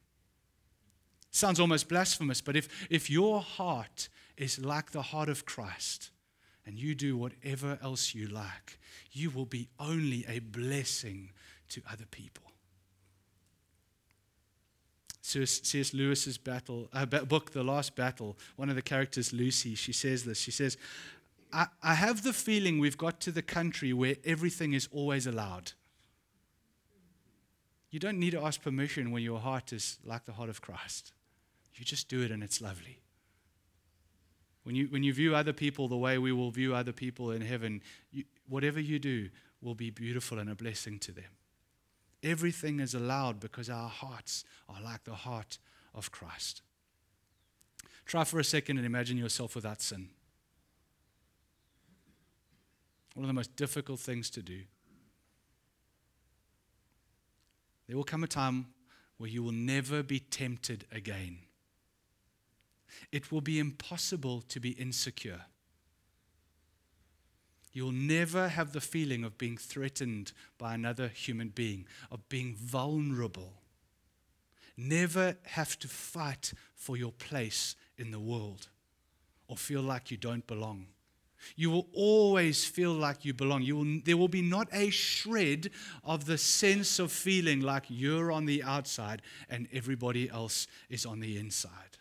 [1.33, 6.11] Sounds almost blasphemous, but if, if your heart is like the heart of Christ
[6.67, 8.79] and you do whatever else you like,
[9.11, 11.31] you will be only a blessing
[11.71, 12.45] to other people.
[15.23, 15.95] C.S.
[15.95, 20.39] Lewis's battle, uh, book, The Last Battle, one of the characters, Lucy, she says this.
[20.39, 20.77] She says,
[21.51, 25.73] I, I have the feeling we've got to the country where everything is always allowed.
[27.91, 31.13] You don't need to ask permission when your heart is like the heart of Christ.
[31.75, 33.01] You just do it and it's lovely.
[34.65, 37.43] When you, when you view other people the way we will view other people in
[37.43, 39.31] heaven, you, whatever you do
[39.61, 41.31] will be beautiful and a blessing to them.
[42.23, 45.59] Everything is allowed because our hearts are like the heart
[45.95, 46.63] of Christ.
[48.07, 50.11] Try for a second and imagine yourself without sin.
[53.15, 54.61] One of the most difficult things to do.
[57.87, 58.69] There will come a time
[59.19, 61.39] where you will never be tempted again
[63.11, 65.43] it will be impossible to be insecure.
[67.73, 73.55] You'll never have the feeling of being threatened by another human being, of being vulnerable.
[74.77, 78.69] Never have to fight for your place in the world
[79.49, 80.87] or feel like you don't belong.
[81.57, 83.63] You will always feel like you belong.
[83.63, 85.71] You will, there will be not a shred
[86.05, 91.21] of the sense of feeling like you're on the outside and everybody else is on
[91.21, 91.92] the inside.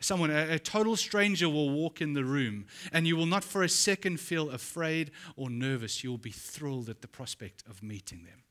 [0.00, 3.64] Someone, a, a, total stranger, will walk in the room, and you will not for
[3.64, 6.04] a second feel afraid or nervous.
[6.04, 8.42] You will be thrilled at the prospect of meeting them.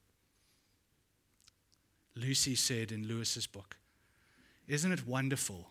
[2.15, 3.77] Lucy said in Lewis's book,
[4.67, 5.69] Isn't it wonderful?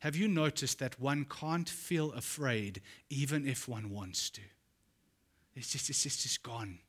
[0.00, 4.42] Have you noticed that one can't feel afraid even if one wants to?
[5.54, 6.80] It's just, it's just, it's just gone.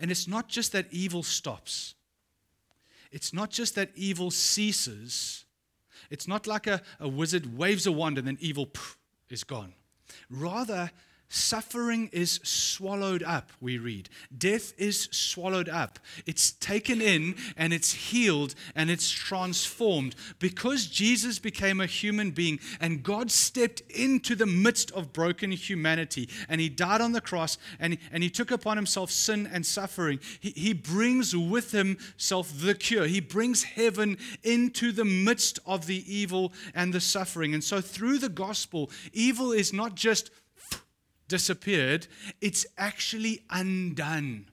[0.00, 1.94] And it's not just that evil stops
[3.12, 5.44] it's not just that evil ceases,
[6.10, 8.98] it's not like a, a wizard waves a wand and then evil poof,
[9.30, 9.74] is gone.
[10.28, 10.90] Rather,
[11.34, 14.10] Suffering is swallowed up, we read.
[14.36, 15.98] Death is swallowed up.
[16.26, 20.14] It's taken in and it's healed and it's transformed.
[20.38, 26.28] Because Jesus became a human being and God stepped into the midst of broken humanity
[26.50, 30.20] and he died on the cross and, and he took upon himself sin and suffering,
[30.38, 33.06] he, he brings with himself the cure.
[33.06, 37.54] He brings heaven into the midst of the evil and the suffering.
[37.54, 40.30] And so through the gospel, evil is not just
[41.32, 42.06] disappeared,
[42.42, 44.50] it's actually undone.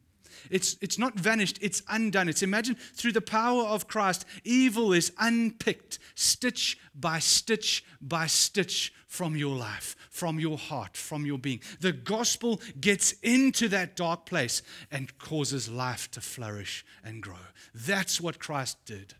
[0.49, 2.29] It's, it's not vanished, it's undone.
[2.29, 8.93] It's imagine through the power of Christ, evil is unpicked, stitch by stitch by stitch
[9.07, 11.59] from your life, from your heart, from your being.
[11.81, 17.47] The gospel gets into that dark place and causes life to flourish and grow.
[17.75, 19.15] That's what Christ did.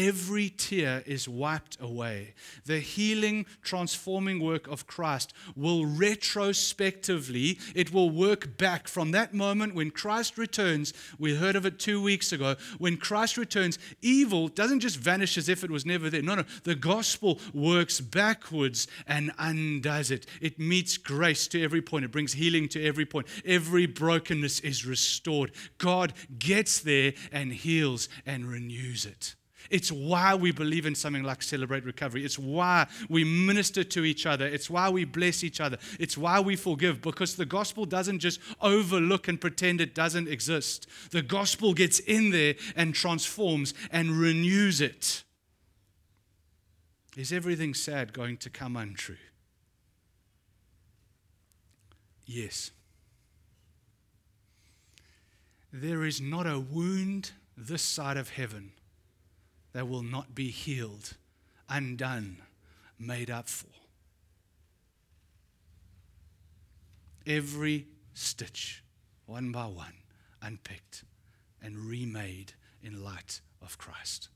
[0.00, 2.32] Every tear is wiped away.
[2.64, 9.74] The healing, transforming work of Christ will retrospectively, it will work back from that moment
[9.74, 10.94] when Christ returns.
[11.18, 12.56] We heard of it two weeks ago.
[12.78, 16.22] When Christ returns, evil doesn't just vanish as if it was never there.
[16.22, 16.44] No, no.
[16.64, 20.24] The gospel works backwards and undoes it.
[20.40, 23.26] It meets grace to every point, it brings healing to every point.
[23.44, 25.52] Every brokenness is restored.
[25.76, 29.34] God gets there and heals and renews it.
[29.70, 32.24] It's why we believe in something like Celebrate Recovery.
[32.24, 34.46] It's why we minister to each other.
[34.46, 35.78] It's why we bless each other.
[36.00, 40.88] It's why we forgive because the gospel doesn't just overlook and pretend it doesn't exist.
[41.12, 45.22] The gospel gets in there and transforms and renews it.
[47.16, 49.16] Is everything sad going to come untrue?
[52.26, 52.72] Yes.
[55.72, 58.72] There is not a wound this side of heaven
[59.72, 61.16] that will not be healed,
[61.68, 62.38] undone,
[62.98, 63.68] made up for.
[67.26, 68.82] Every stitch,
[69.26, 69.94] one by one,
[70.42, 71.04] unpicked
[71.62, 74.28] and remade in light of Christ.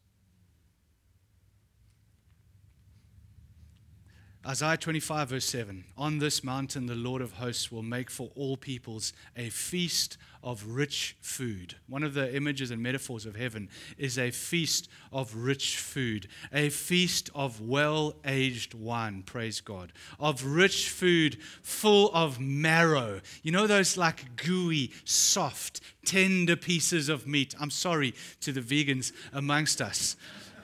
[4.47, 8.59] Isaiah 25, verse 7 On this mountain, the Lord of hosts will make for all
[8.59, 11.76] peoples a feast of rich food.
[11.88, 16.68] One of the images and metaphors of heaven is a feast of rich food, a
[16.68, 23.22] feast of well aged wine, praise God, of rich food full of marrow.
[23.42, 27.55] You know, those like gooey, soft, tender pieces of meat.
[27.59, 30.16] I'm sorry to the vegans amongst us.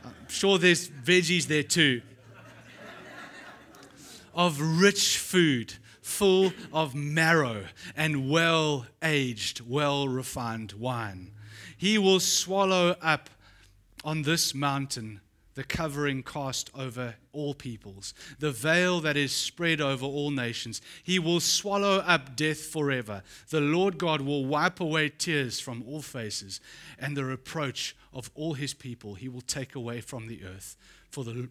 [0.05, 2.03] I'm sure there's veggies there too
[4.35, 7.64] of rich food, full of marrow
[7.97, 11.33] and well aged, well refined wine.
[11.76, 13.31] He will swallow up
[14.05, 15.20] on this mountain
[15.55, 20.81] the covering cast over all peoples, the veil that is spread over all nations.
[21.03, 23.22] He will swallow up death forever.
[23.51, 26.61] The Lord God will wipe away tears from all faces,
[26.99, 30.76] and the reproach of all his people he will take away from the earth.
[31.11, 31.49] For the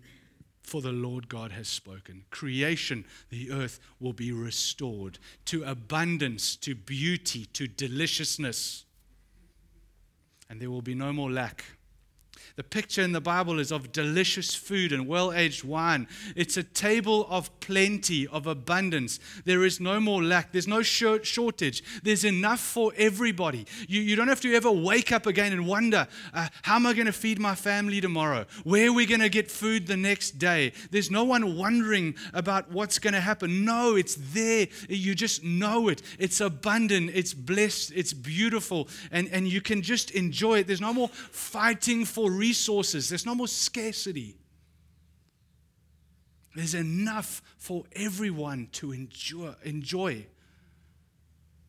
[0.62, 2.26] for the Lord God has spoken.
[2.30, 8.86] Creation, the earth, will be restored to abundance, to beauty, to deliciousness.
[10.50, 11.64] And there will be no more lack
[12.60, 16.10] the picture in the Bible is of delicious food and well aged wine.
[16.36, 19.22] It's a table of plenty, of abundance.
[19.46, 20.52] There is no more lack.
[20.52, 21.84] There's no shortage.
[22.04, 23.66] There's enough for everybody.
[23.88, 26.92] You, you don't have to ever wake up again and wonder uh, how am I
[26.92, 28.46] going to feed my family tomorrow?
[28.66, 30.74] Where are we going to get food the next day?
[30.92, 33.64] There's no one wondering about what's going to happen.
[33.64, 34.68] No, it's there.
[34.90, 36.02] You just know it.
[36.18, 40.68] It's abundant, it's blessed, it's beautiful, and, and you can just enjoy it.
[40.68, 44.36] There's no more fighting for resources resources, there's no more scarcity.
[46.56, 49.54] There's enough for everyone to enjoy.
[49.64, 50.26] enjoy.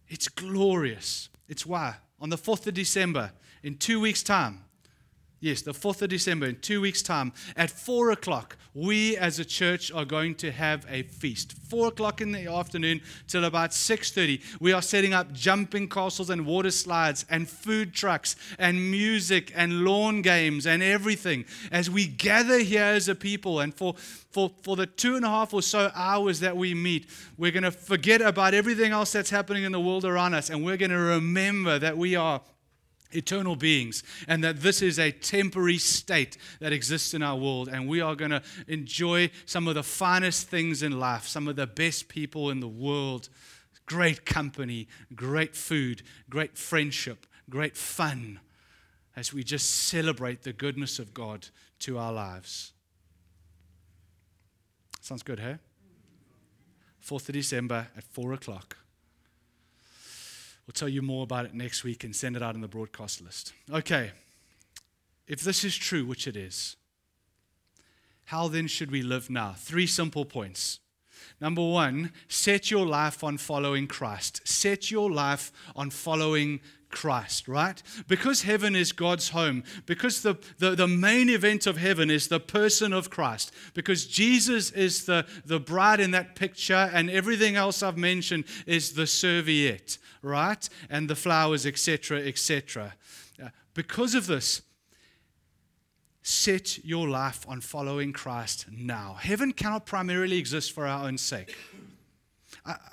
[0.09, 1.29] It's glorious.
[1.49, 4.65] It's why on the 4th of December, in two weeks' time,
[5.43, 9.45] Yes, the 4th of December, in two weeks' time, at 4 o'clock, we as a
[9.45, 11.55] church are going to have a feast.
[11.71, 14.43] 4 o'clock in the afternoon till about 6.30.
[14.61, 19.83] We are setting up jumping castles and water slides and food trucks and music and
[19.83, 23.61] lawn games and everything as we gather here as a people.
[23.61, 23.95] And for,
[24.31, 27.07] for, for the two and a half or so hours that we meet,
[27.39, 30.63] we're going to forget about everything else that's happening in the world around us and
[30.63, 32.43] we're going to remember that we are
[33.13, 37.89] eternal beings and that this is a temporary state that exists in our world and
[37.89, 41.67] we are going to enjoy some of the finest things in life some of the
[41.67, 43.29] best people in the world.
[43.87, 48.41] Great company great food great friendship great fun
[49.17, 51.49] as we just celebrate the goodness of god
[51.81, 52.73] to our lives.
[55.01, 55.57] Sounds good hey?
[57.05, 58.77] 4th of december at 4 o'clock
[60.71, 63.21] We'll tell you more about it next week and send it out in the broadcast
[63.21, 63.53] list.
[63.73, 64.13] Okay,
[65.27, 66.77] if this is true, which it is,
[68.27, 69.57] how then should we live now?
[69.59, 70.79] Three simple points.
[71.41, 74.47] Number one, set your life on following Christ.
[74.47, 76.61] Set your life on following
[76.91, 77.83] Christ, right?
[78.09, 82.41] Because heaven is God's home, because the, the, the, main event of heaven is the
[82.41, 87.83] person of Christ, because Jesus is the, the bride in that picture, and everything else
[87.83, 90.69] I've mentioned is the serviette right?
[90.89, 92.95] And the flowers, etc., etc.
[93.43, 94.63] Uh, because of this,
[96.23, 99.17] set your life on following Christ now.
[99.19, 101.57] Heaven cannot primarily exist for our own sake.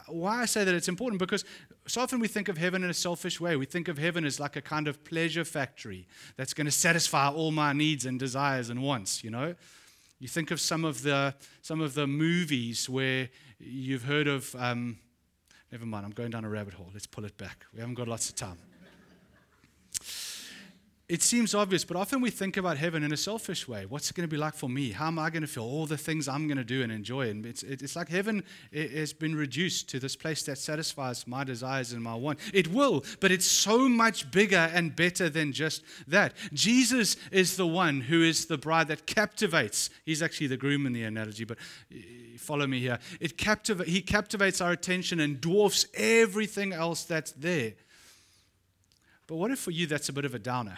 [0.07, 1.43] Why I say that it's important because
[1.87, 3.55] so often we think of heaven in a selfish way.
[3.55, 7.29] We think of heaven as like a kind of pleasure factory that's going to satisfy
[7.29, 9.55] all my needs and desires and wants, you know?
[10.19, 13.29] You think of some of the, some of the movies where
[13.59, 14.97] you've heard of, um,
[15.71, 16.89] never mind, I'm going down a rabbit hole.
[16.93, 17.65] Let's pull it back.
[17.73, 18.57] We haven't got lots of time
[21.09, 23.85] it seems obvious, but often we think about heaven in a selfish way.
[23.85, 24.91] What's it going to be like for me?
[24.91, 25.63] How am I going to feel?
[25.63, 27.29] All the things I'm going to do and enjoy.
[27.29, 28.43] And it's, it's like heaven
[28.73, 32.39] has been reduced to this place that satisfies my desires and my want.
[32.53, 36.33] It will, but it's so much bigger and better than just that.
[36.51, 39.89] Jesus is the one who is the bride that captivates.
[40.03, 41.57] He's actually the groom in the analogy, but
[42.37, 42.99] follow me here.
[43.21, 47.75] It captiv- he captivates our attention and dwarfs everything else that's there.
[49.27, 50.77] But what if for you that's a bit of a downer?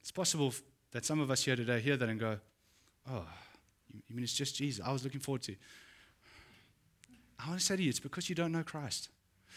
[0.00, 0.54] It's possible
[0.92, 2.38] that some of us here today hear that and go,
[3.08, 3.24] Oh,
[4.08, 4.84] you mean it's just Jesus?
[4.84, 5.54] I was looking forward to.
[7.38, 9.08] I want to say to you, it's because you don't know Christ.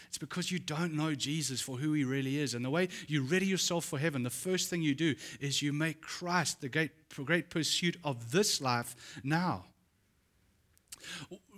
[0.08, 2.54] It's because you don't know Jesus for who he really is.
[2.54, 5.72] And the way you ready yourself for heaven, the first thing you do is you
[5.72, 6.90] make Christ the great,
[7.24, 9.66] great pursuit of this life now.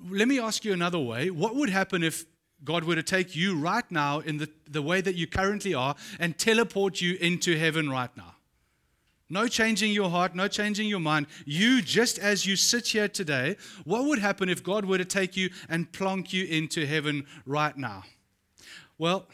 [0.09, 1.31] Let me ask you another way.
[1.31, 2.25] What would happen if
[2.65, 5.95] God were to take you right now in the, the way that you currently are
[6.19, 8.35] and teleport you into heaven right now.
[9.29, 11.27] No changing your heart, no changing your mind.
[11.45, 15.37] You, just as you sit here today, what would happen if God were to take
[15.37, 18.05] you and plonk you into heaven right now?
[18.99, 19.27] Well,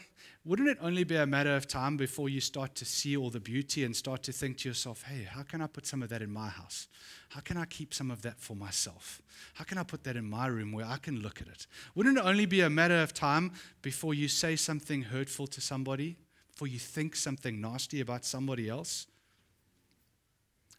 [0.45, 3.39] wouldn't it only be a matter of time before you start to see all the
[3.39, 6.21] beauty and start to think to yourself, hey, how can I put some of that
[6.21, 6.89] in my house?
[7.29, 9.21] How can I keep some of that for myself?
[9.53, 11.65] How can I put that in my room where I can look at it?
[11.95, 16.17] Wouldn't it only be a matter of time before you say something hurtful to somebody,
[16.51, 19.07] before you think something nasty about somebody else?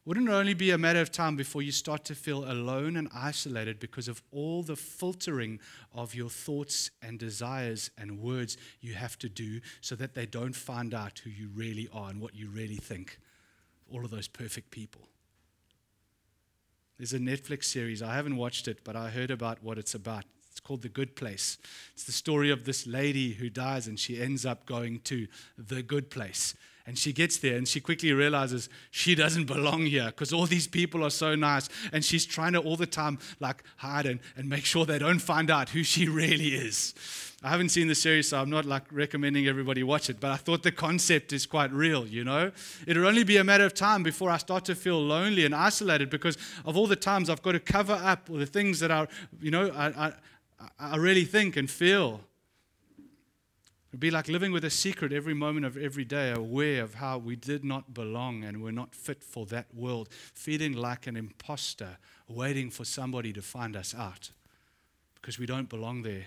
[0.07, 3.09] Wouldn't it only be a matter of time before you start to feel alone and
[3.15, 5.61] isolated because of all the filtering
[5.95, 10.55] of your thoughts and desires and words you have to do so that they don't
[10.55, 13.19] find out who you really are and what you really think?
[13.91, 15.09] All of those perfect people.
[16.99, 18.03] There's a Netflix series.
[18.03, 20.25] I haven't watched it, but I heard about what it's about.
[20.51, 21.57] It's called The Good Place.
[21.95, 25.27] It's the story of this lady who dies and she ends up going to
[25.57, 26.55] the good place.
[26.87, 30.67] And she gets there and she quickly realizes she doesn't belong here because all these
[30.67, 31.69] people are so nice.
[31.93, 35.19] And she's trying to all the time like hide and, and make sure they don't
[35.19, 36.95] find out who she really is.
[37.43, 40.37] I haven't seen the series, so I'm not like recommending everybody watch it, but I
[40.37, 42.51] thought the concept is quite real, you know?
[42.87, 46.09] It'll only be a matter of time before I start to feel lonely and isolated
[46.09, 49.09] because of all the times I've got to cover up all the things that are,
[49.43, 50.13] you know, I, I,
[50.79, 52.23] I really think and feel.
[53.95, 57.17] It'd be like living with a secret every moment of every day, aware of how
[57.17, 61.99] we did not belong and we're not fit for that world, feeling like an imposter,
[62.27, 64.33] waiting for somebody to find us out
[65.15, 66.27] because we don't belong there.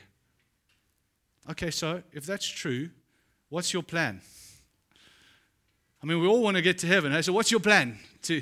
[1.50, 2.90] Okay, so if that's true,
[3.50, 4.22] what's your plan?
[6.02, 7.12] I mean, we all want to get to heaven.
[7.12, 7.20] Eh?
[7.20, 8.00] So, what's your plan?
[8.22, 8.42] To,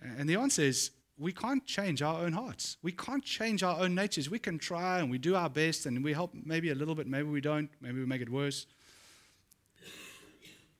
[0.00, 2.76] and the answer is we can't change our own hearts.
[2.82, 4.28] We can't change our own natures.
[4.28, 7.06] We can try and we do our best and we help maybe a little bit,
[7.06, 8.66] maybe we don't, maybe we make it worse.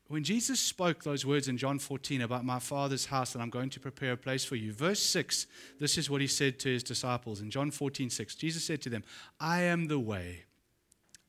[0.08, 3.70] When Jesus spoke those words in John 14 about my Father's house and I'm going
[3.70, 5.46] to prepare a place for you, verse 6,
[5.80, 8.34] this is what he said to his disciples in John 14 6.
[8.34, 9.02] Jesus said to them,
[9.40, 10.44] I am the way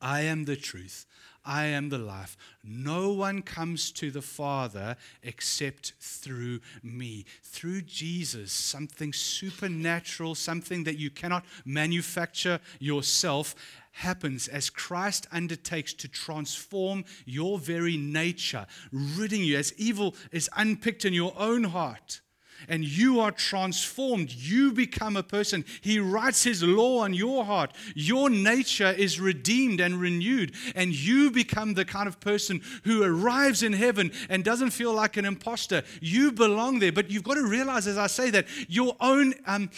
[0.00, 1.06] I am the truth.
[1.46, 2.36] I am the life.
[2.64, 7.24] No one comes to the Father except through me.
[7.42, 13.54] Through Jesus, something supernatural, something that you cannot manufacture yourself,
[13.92, 21.06] happens as Christ undertakes to transform your very nature, ridding you as evil is unpicked
[21.06, 22.20] in your own heart
[22.68, 24.32] and you are transformed.
[24.32, 25.64] You become a person.
[25.80, 27.72] He writes His law on your heart.
[27.94, 33.62] Your nature is redeemed and renewed, and you become the kind of person who arrives
[33.62, 35.82] in heaven and doesn't feel like an imposter.
[36.00, 39.70] You belong there, but you've got to realize, as I say that, your own, um,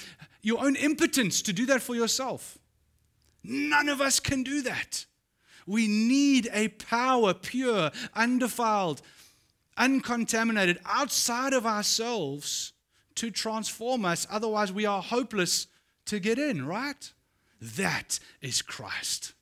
[0.43, 2.59] your own impotence to do that for yourself.
[3.45, 5.07] None of us can do that.
[5.67, 9.03] We need a power, pure, undefiled,
[9.79, 12.73] uncontaminated, outside of ourselves
[13.15, 14.27] to transform us.
[14.31, 15.67] Otherwise, we are hopeless
[16.07, 17.13] to get in, right?
[17.61, 19.33] That is Christ.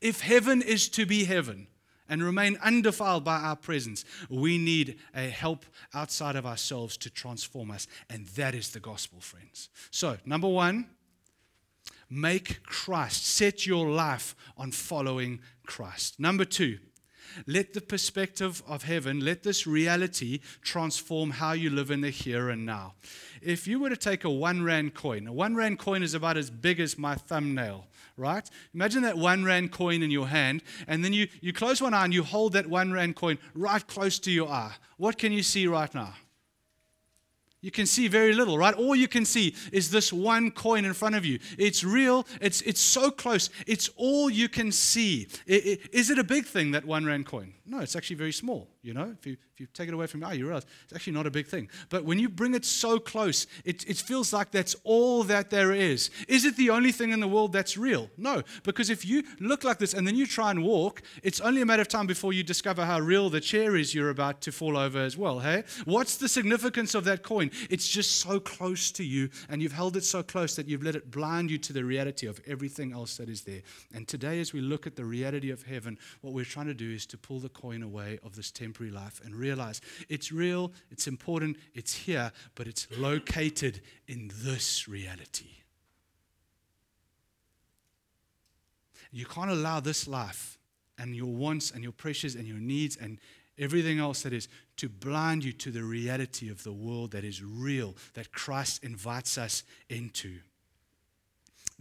[0.00, 1.68] If heaven is to be heaven
[2.08, 7.70] and remain undefiled by our presence, we need a help outside of ourselves to transform
[7.70, 7.86] us.
[8.10, 9.68] And that is the gospel, friends.
[9.90, 10.88] So, number one,
[12.10, 13.26] make Christ.
[13.26, 16.20] Set your life on following Christ.
[16.20, 16.78] Number two,
[17.46, 22.50] let the perspective of heaven, let this reality transform how you live in the here
[22.50, 22.94] and now.
[23.40, 26.36] If you were to take a one rand coin, a one rand coin is about
[26.36, 28.48] as big as my thumbnail, right?
[28.74, 32.04] Imagine that one rand coin in your hand, and then you, you close one eye
[32.04, 34.74] and you hold that one rand coin right close to your eye.
[34.96, 36.14] What can you see right now?
[37.62, 38.74] You can see very little, right?
[38.74, 41.38] All you can see is this one coin in front of you.
[41.56, 45.28] It's real, it's, it's so close, it's all you can see.
[45.46, 47.54] Is it a big thing, that one rand coin?
[47.64, 48.68] No, it's actually very small.
[48.82, 50.66] You know, if you, if you take it away from your eye, ah, you realize
[50.82, 51.68] it's actually not a big thing.
[51.88, 55.70] But when you bring it so close, it, it feels like that's all that there
[55.70, 56.10] is.
[56.26, 58.10] Is it the only thing in the world that's real?
[58.16, 61.62] No, because if you look like this and then you try and walk, it's only
[61.62, 64.50] a matter of time before you discover how real the chair is you're about to
[64.50, 65.38] fall over as well.
[65.38, 67.52] Hey, what's the significance of that coin?
[67.70, 70.96] It's just so close to you, and you've held it so close that you've let
[70.96, 73.62] it blind you to the reality of everything else that is there.
[73.94, 76.90] And today, as we look at the reality of heaven, what we're trying to do
[76.90, 81.06] is to pull the coin away of this temporary life and realize it's real, it's
[81.06, 85.50] important, it's here, but it's located in this reality.
[89.10, 90.58] You can't allow this life
[90.98, 93.18] and your wants and your pressures and your needs and
[93.58, 94.48] everything else that is
[94.78, 99.36] to blind you to the reality of the world that is real, that Christ invites
[99.36, 100.38] us into.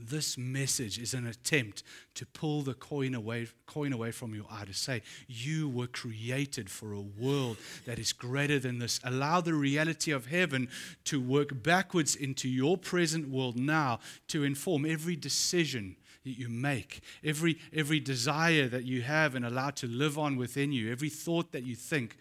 [0.10, 1.84] This message is an attempt
[2.16, 6.70] to pull the coin away, coin away from your eye to say, You were created
[6.70, 9.00] for a world that is greater than this.
[9.04, 10.70] Allow the reality of heaven
[11.06, 14.00] to work backwards into your present world now
[14.30, 19.72] to inform every decision that you make, every, every desire that you have and allow
[19.72, 22.18] to live on within you, every thought that you think,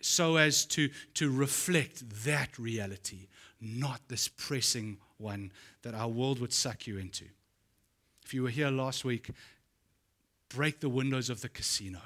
[0.00, 3.28] so as to, to reflect that reality,
[3.60, 5.52] not this pressing one
[5.88, 7.24] that our world would suck you into.
[8.22, 9.30] If you were here last week,
[10.50, 12.00] break the windows of the casino,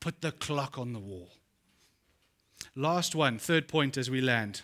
[0.00, 1.30] put the clock on the wall.
[2.74, 4.60] Last one, third point as we land.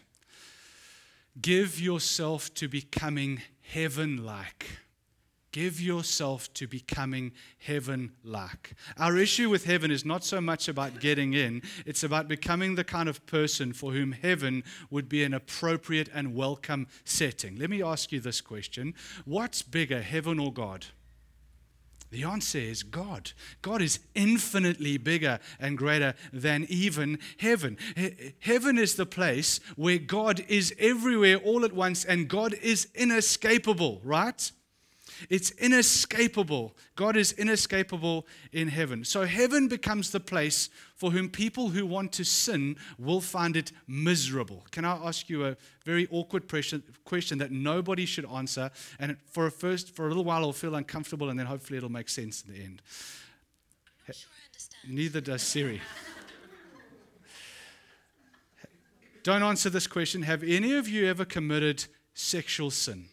[1.40, 4.66] Give yourself to becoming heaven like.
[5.52, 8.72] Give yourself to becoming heaven like.
[8.98, 12.84] Our issue with heaven is not so much about getting in, it's about becoming the
[12.84, 17.56] kind of person for whom heaven would be an appropriate and welcome setting.
[17.58, 18.94] Let me ask you this question
[19.26, 20.86] What's bigger, heaven or God?
[22.10, 23.32] The answer is God.
[23.62, 27.78] God is infinitely bigger and greater than even heaven.
[28.40, 34.02] heaven is the place where God is everywhere all at once and God is inescapable,
[34.04, 34.52] right?
[35.28, 36.76] It's inescapable.
[36.96, 39.04] God is inescapable in heaven.
[39.04, 43.72] So heaven becomes the place for whom people who want to sin will find it
[43.86, 44.64] miserable.
[44.70, 46.50] Can I ask you a very awkward
[47.04, 48.70] question that nobody should answer?
[48.98, 51.88] And for a first, for a little while, it'll feel uncomfortable, and then hopefully it'll
[51.88, 52.82] make sense in the end.
[54.06, 54.14] Sure
[54.88, 55.80] Neither does Siri.
[59.22, 60.22] Don't answer this question.
[60.22, 63.06] Have any of you ever committed sexual sin?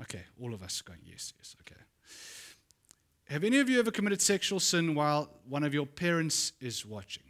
[0.00, 1.80] Okay, all of us going, yes, yes, okay.
[3.28, 7.24] Have any of you ever committed sexual sin while one of your parents is watching?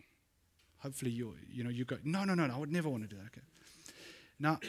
[0.78, 3.08] Hopefully you you know you go, no, no, no, no, I would never want to
[3.08, 3.26] do that.
[3.26, 3.40] Okay.
[4.38, 4.60] Now,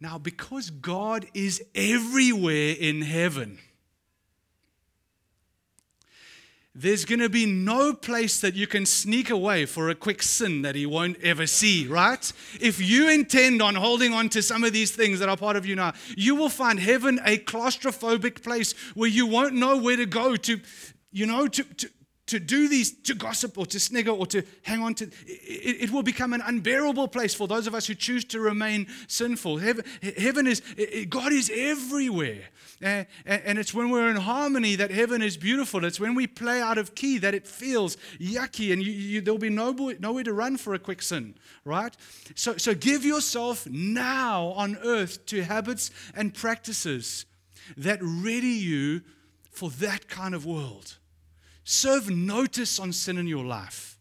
[0.00, 3.58] now because God is everywhere in heaven,
[6.80, 10.62] there's going to be no place that you can sneak away for a quick sin
[10.62, 12.32] that he won't ever see, right?
[12.60, 15.66] If you intend on holding on to some of these things that are part of
[15.66, 20.06] you now, you will find heaven a claustrophobic place where you won't know where to
[20.06, 20.60] go to,
[21.12, 21.90] you know, to, to
[22.30, 25.90] to do these, to gossip or to snigger or to hang on to, it, it,
[25.90, 29.58] will become an unbearable place for those of us who choose to remain sinful.
[29.58, 29.84] Heaven,
[30.16, 30.62] heaven is,
[31.08, 32.44] God is everywhere.
[32.82, 35.84] Uh, and it's when we're in harmony that heaven is beautiful.
[35.84, 39.38] It's when we play out of key that it feels yucky and you, you, there'll
[39.38, 41.34] be no, nowhere to run for a quick sin,
[41.66, 41.94] right?
[42.34, 47.26] So, so give yourself now on earth to habits and practices
[47.76, 49.02] that ready you
[49.50, 50.96] for that kind of world.
[51.64, 53.98] Serve notice on sin in your life.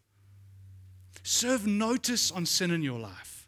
[1.24, 3.39] Serve notice on sin in your life.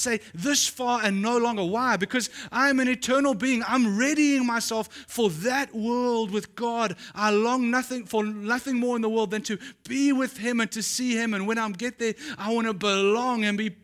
[0.00, 1.62] Say, this far and no longer.
[1.62, 1.96] Why?
[1.96, 3.62] Because I am an eternal being.
[3.68, 6.96] I'm readying myself for that world with God.
[7.14, 10.72] I long nothing for nothing more in the world than to be with Him and
[10.72, 11.34] to see Him.
[11.34, 13.76] And when I get there, I want to belong and be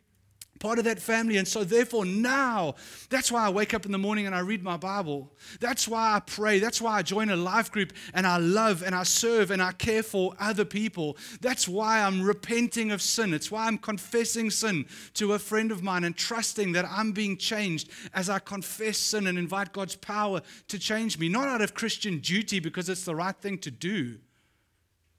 [0.66, 1.36] part of that family.
[1.36, 2.74] And so, therefore, now,
[3.08, 5.30] that's why I wake up in the morning and I read my Bible.
[5.60, 6.58] That's why I pray.
[6.58, 9.70] That's why I join a life group and I love and I serve and I
[9.70, 11.18] care for other people.
[11.40, 13.32] That's why I'm repenting of sin.
[13.32, 17.36] It's why I'm confessing sin to a friend of mine and trusting that I'm being
[17.36, 21.28] changed as I confess sin and invite God's power to change me.
[21.28, 24.18] Not out of Christian duty because it's the right thing to do,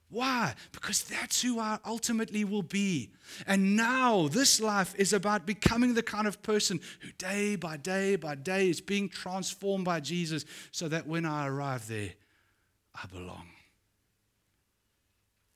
[0.09, 0.53] Why?
[0.71, 3.09] Because that's who I ultimately will be.
[3.45, 8.15] And now this life is about becoming the kind of person who day by day
[8.15, 12.11] by day is being transformed by Jesus so that when I arrive there,
[12.95, 13.47] I belong.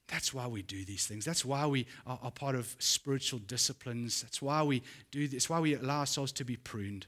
[0.07, 1.23] That's why we do these things.
[1.23, 4.21] That's why we are, part of spiritual disciplines.
[4.21, 7.05] That's why we do this, why we allow ourselves to be pruned.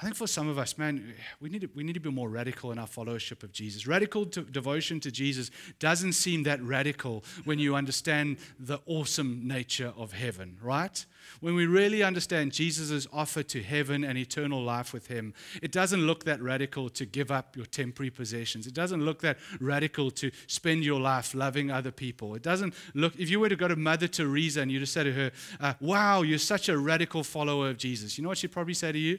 [0.00, 2.28] I think for some of us, man, we need, to, we need to be more
[2.28, 3.84] radical in our followership of Jesus.
[3.84, 9.92] Radical to, devotion to Jesus doesn't seem that radical when you understand the awesome nature
[9.96, 11.04] of heaven, right?
[11.40, 16.06] When we really understand Jesus' offer to heaven and eternal life with Him, it doesn't
[16.06, 18.68] look that radical to give up your temporary possessions.
[18.68, 22.36] It doesn't look that radical to spend your life loving other people.
[22.36, 25.02] It doesn't look, if you were to go to Mother Teresa and you just say
[25.02, 28.52] to her, uh, Wow, you're such a radical follower of Jesus, you know what she'd
[28.52, 29.18] probably say to you?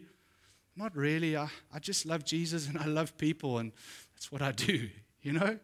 [0.79, 1.35] Not really.
[1.35, 3.73] I, I just love Jesus and I love people, and
[4.15, 4.89] that's what I do,
[5.21, 5.59] you know?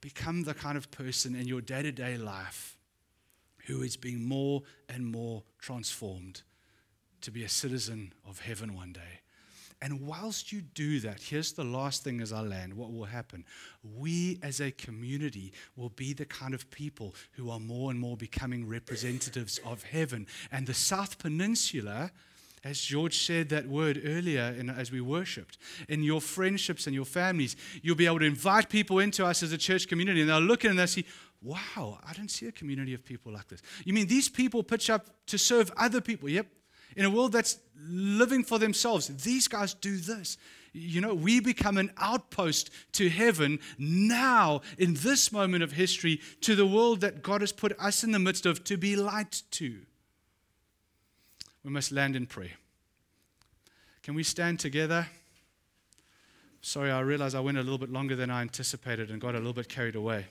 [0.00, 2.76] Become the kind of person in your day to day life
[3.66, 6.42] who is being more and more transformed
[7.20, 9.20] to be a citizen of heaven one day.
[9.82, 13.44] And whilst you do that, here's the last thing as I land what will happen?
[13.82, 18.16] We as a community will be the kind of people who are more and more
[18.16, 20.26] becoming representatives of heaven.
[20.50, 22.10] And the South Peninsula,
[22.64, 25.58] as George said that word earlier in, as we worshiped,
[25.88, 29.52] in your friendships and your families, you'll be able to invite people into us as
[29.52, 31.04] a church community, and they'll look in and they'll see,
[31.42, 33.60] wow, I don't see a community of people like this.
[33.84, 36.28] You mean these people pitch up to serve other people?
[36.28, 36.46] Yep,
[36.96, 39.06] in a world that's living for themselves.
[39.22, 40.38] These guys do this.
[40.72, 46.54] You know, we become an outpost to heaven now in this moment of history to
[46.54, 49.78] the world that God has put us in the midst of to be light to.
[51.64, 52.52] We must land in prayer.
[54.02, 55.08] Can we stand together?
[56.60, 59.38] Sorry, I realize I went a little bit longer than I anticipated and got a
[59.38, 60.26] little bit carried away.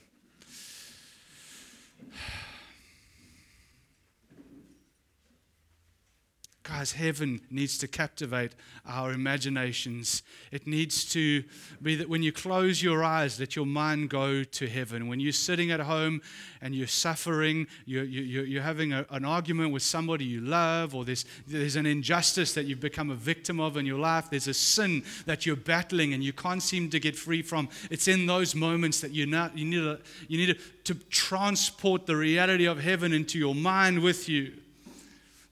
[6.68, 8.50] Guys, heaven needs to captivate
[8.88, 10.24] our imaginations.
[10.50, 11.44] It needs to
[11.80, 15.06] be that when you close your eyes, let your mind go to heaven.
[15.06, 16.22] When you're sitting at home
[16.60, 21.04] and you're suffering, you're, you're, you're having a, an argument with somebody you love, or
[21.04, 24.54] there's, there's an injustice that you've become a victim of in your life, there's a
[24.54, 27.68] sin that you're battling and you can't seem to get free from.
[27.92, 32.06] It's in those moments that you're not, you need, to, you need to, to transport
[32.06, 34.52] the reality of heaven into your mind with you.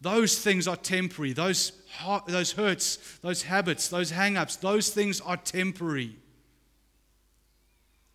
[0.05, 1.33] Those things are temporary.
[1.33, 1.73] Those,
[2.27, 6.17] those hurts, those habits, those hang ups, those things are temporary.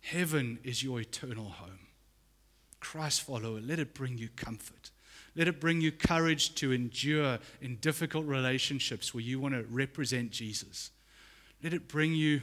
[0.00, 1.80] Heaven is your eternal home.
[2.78, 4.92] Christ follower, let it bring you comfort.
[5.34, 10.30] Let it bring you courage to endure in difficult relationships where you want to represent
[10.30, 10.92] Jesus.
[11.60, 12.40] Let it bring you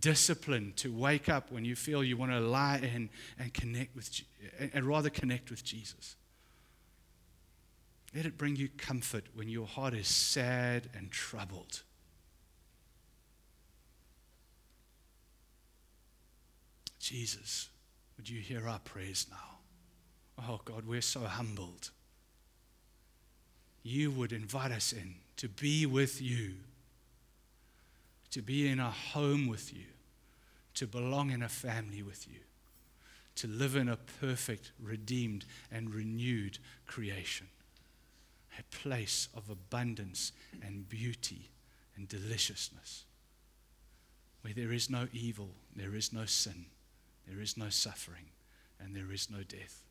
[0.00, 4.10] discipline to wake up when you feel you want to lie in and connect with
[4.74, 6.16] and rather connect with Jesus.
[8.14, 11.82] Let it bring you comfort when your heart is sad and troubled.
[16.98, 17.68] Jesus,
[18.16, 19.58] would you hear our prayers now?
[20.48, 21.90] Oh God, we're so humbled.
[23.82, 26.54] You would invite us in to be with you,
[28.32, 29.86] to be in a home with you,
[30.74, 32.40] to belong in a family with you,
[33.36, 37.46] to live in a perfect, redeemed, and renewed creation
[38.60, 40.32] a place of abundance
[40.62, 41.50] and beauty
[41.96, 43.04] and deliciousness,
[44.42, 46.66] where there is no evil, there is no sin,
[47.26, 48.26] there is no suffering,
[48.78, 49.82] and there is no death.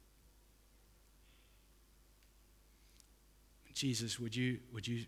[3.74, 5.06] Jesus, would you, would you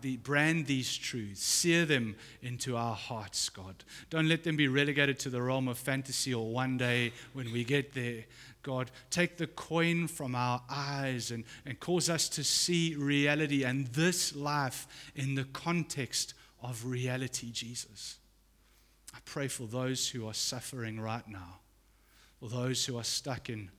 [0.00, 3.84] the, brand these truths, sear them into our hearts, God.
[4.10, 7.64] Don't let them be relegated to the realm of fantasy or one day when we
[7.64, 8.24] get there.
[8.66, 13.86] God, take the coin from our eyes and, and cause us to see reality and
[13.86, 18.18] this life in the context of reality, Jesus.
[19.14, 21.60] I pray for those who are suffering right now,
[22.40, 23.70] for those who are stuck in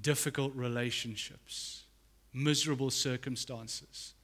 [0.00, 1.84] difficult relationships,
[2.32, 4.14] miserable circumstances,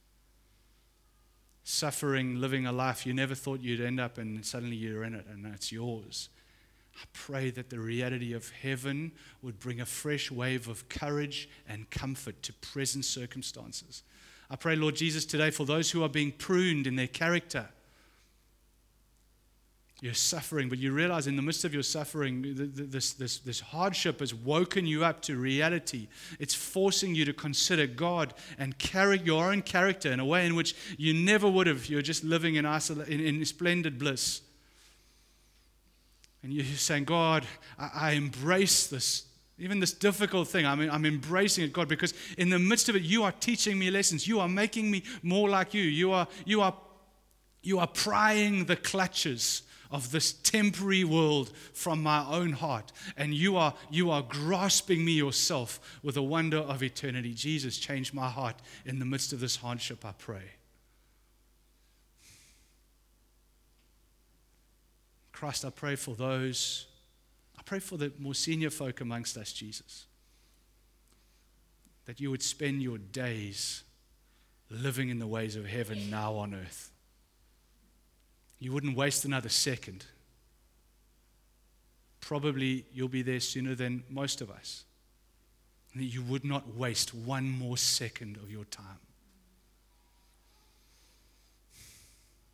[1.63, 5.13] suffering, living a life you never thought you'd end up in, and suddenly you're in
[5.13, 6.29] it and it's yours.
[6.95, 11.89] I pray that the reality of heaven would bring a fresh wave of courage and
[11.89, 14.03] comfort to present circumstances.
[14.49, 17.69] I pray, Lord Jesus, today for those who are being pruned in their character.
[20.01, 22.43] You're suffering, but you realize in the midst of your suffering,
[22.75, 26.09] this, this, this hardship has woken you up to reality.
[26.39, 30.55] It's forcing you to consider God and carry your own character in a way in
[30.55, 31.87] which you never would have.
[31.87, 34.41] You're just living in, isol- in, in splendid bliss.
[36.43, 37.45] And you're saying, God,
[37.79, 39.25] I, I embrace this,
[39.57, 40.65] even this difficult thing.
[40.65, 43.79] I mean, I'm embracing it, God, because in the midst of it, you are teaching
[43.79, 44.27] me lessons.
[44.27, 45.83] You are making me more like you.
[45.83, 46.75] You are, you are,
[47.61, 52.91] you are prying the clutches of this temporary world from my own heart.
[53.15, 57.33] And you are, you are grasping me yourself with the wonder of eternity.
[57.33, 60.43] Jesus, change my heart in the midst of this hardship, I pray.
[65.33, 66.85] Christ, I pray for those,
[67.59, 70.05] I pray for the more senior folk amongst us, Jesus,
[72.05, 73.83] that you would spend your days
[74.69, 76.91] living in the ways of heaven now on earth.
[78.59, 80.05] You wouldn't waste another second.
[82.21, 84.85] Probably you'll be there sooner than most of us.
[85.91, 88.99] And that you would not waste one more second of your time.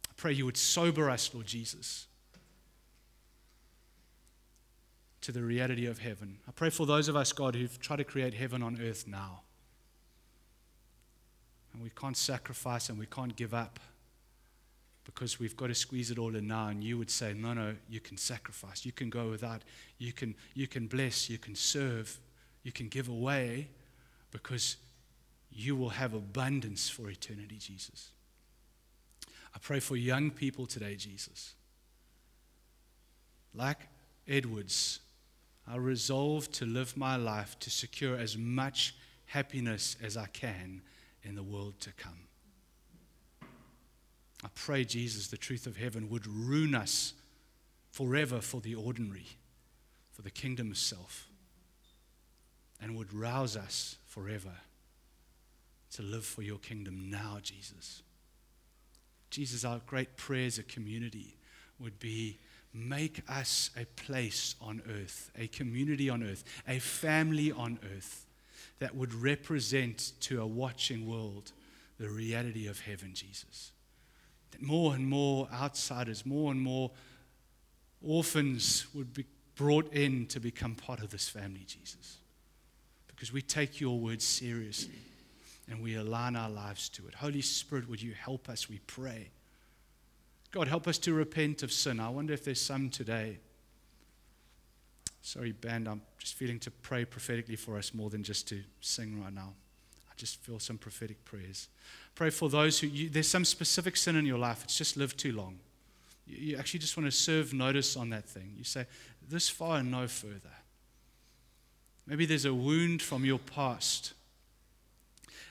[0.09, 2.07] I pray you would sober us, Lord Jesus,
[5.21, 6.37] to the reality of heaven.
[6.47, 9.41] I pray for those of us, God, who've tried to create heaven on earth now.
[11.73, 13.79] And we can't sacrifice and we can't give up
[15.03, 16.67] because we've got to squeeze it all in now.
[16.67, 18.85] And you would say, no, no, you can sacrifice.
[18.85, 19.63] You can go without.
[19.97, 21.29] You can, you can bless.
[21.29, 22.19] You can serve.
[22.63, 23.67] You can give away
[24.31, 24.77] because
[25.51, 28.11] you will have abundance for eternity, Jesus.
[29.53, 31.55] I pray for young people today, Jesus.
[33.53, 33.87] Like
[34.27, 34.99] Edwards,
[35.71, 38.95] I resolve to live my life to secure as much
[39.27, 40.81] happiness as I can
[41.23, 42.27] in the world to come.
[44.43, 47.13] I pray, Jesus, the truth of heaven would ruin us
[47.91, 49.27] forever for the ordinary,
[50.11, 51.27] for the kingdom of self,
[52.81, 54.53] and would rouse us forever
[55.91, 58.01] to live for your kingdom now, Jesus.
[59.29, 61.35] Jesus, our great prayer as a community
[61.79, 62.39] would be
[62.73, 68.25] make us a place on earth, a community on earth, a family on earth
[68.79, 71.51] that would represent to a watching world
[71.99, 73.71] the reality of heaven, Jesus
[74.51, 76.91] that more and more outsiders, more and more
[78.01, 82.17] orphans would be brought in to become part of this family, Jesus.
[83.07, 84.99] Because we take your word seriously
[85.69, 87.13] and we align our lives to it.
[87.15, 89.29] Holy Spirit, would you help us, we pray.
[90.51, 91.99] God, help us to repent of sin.
[91.99, 93.37] I wonder if there's some today.
[95.21, 99.21] Sorry, band, I'm just feeling to pray prophetically for us more than just to sing
[99.21, 99.53] right now
[100.09, 101.67] I just feel some prophetic prayers.
[102.15, 105.19] Pray for those who, you, there's some specific sin in your life, it's just lived
[105.19, 105.59] too long.
[106.25, 108.53] You, you actually just want to serve notice on that thing.
[108.57, 108.85] You say,
[109.29, 110.55] this far and no further.
[112.07, 114.13] Maybe there's a wound from your past.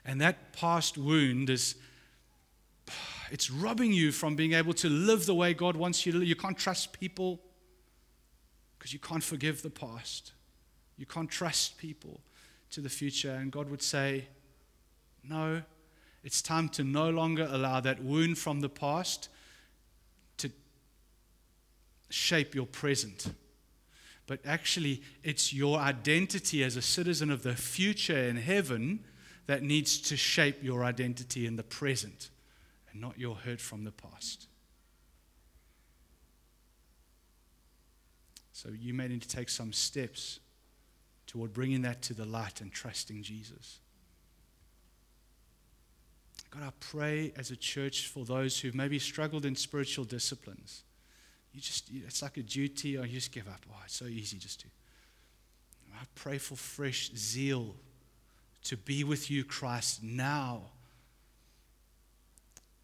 [0.04, 1.76] And that past wound is,
[3.30, 6.28] it's robbing you from being able to live the way God wants you to live.
[6.28, 7.40] You can't trust people
[8.78, 10.32] because you can't forgive the past.
[10.96, 12.20] You can't trust people
[12.70, 13.32] to the future.
[13.32, 14.28] And God would say,
[15.22, 15.62] no,
[16.22, 19.28] it's time to no longer allow that wound from the past
[20.38, 20.50] to
[22.10, 23.32] shape your present.
[24.26, 29.04] But actually, it's your identity as a citizen of the future in heaven
[29.46, 32.30] that needs to shape your identity in the present
[32.98, 34.48] and not your hurt from the past.
[38.52, 40.40] So you may need to take some steps
[41.28, 43.78] toward bringing that to the light and trusting Jesus.
[46.50, 50.82] God, I pray as a church for those who've maybe struggled in spiritual disciplines.
[51.52, 53.60] You just, it's like a duty, or you just give up.
[53.70, 54.66] Oh, it's so easy just to.
[55.94, 57.76] I pray for fresh zeal
[58.64, 60.62] to be with you, Christ, now.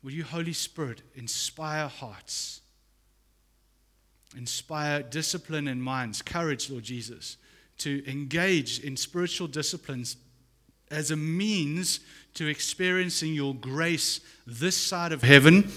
[0.04, 2.60] Will you, Holy Spirit, inspire hearts,
[4.36, 7.38] inspire discipline in minds, courage, Lord Jesus,
[7.78, 10.18] to engage in spiritual disciplines
[10.90, 12.00] as a means
[12.34, 15.72] to experiencing your grace this side of heaven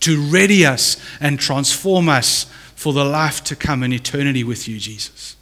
[0.00, 2.44] to ready us and transform us
[2.74, 5.36] for the life to come in eternity with you, Jesus.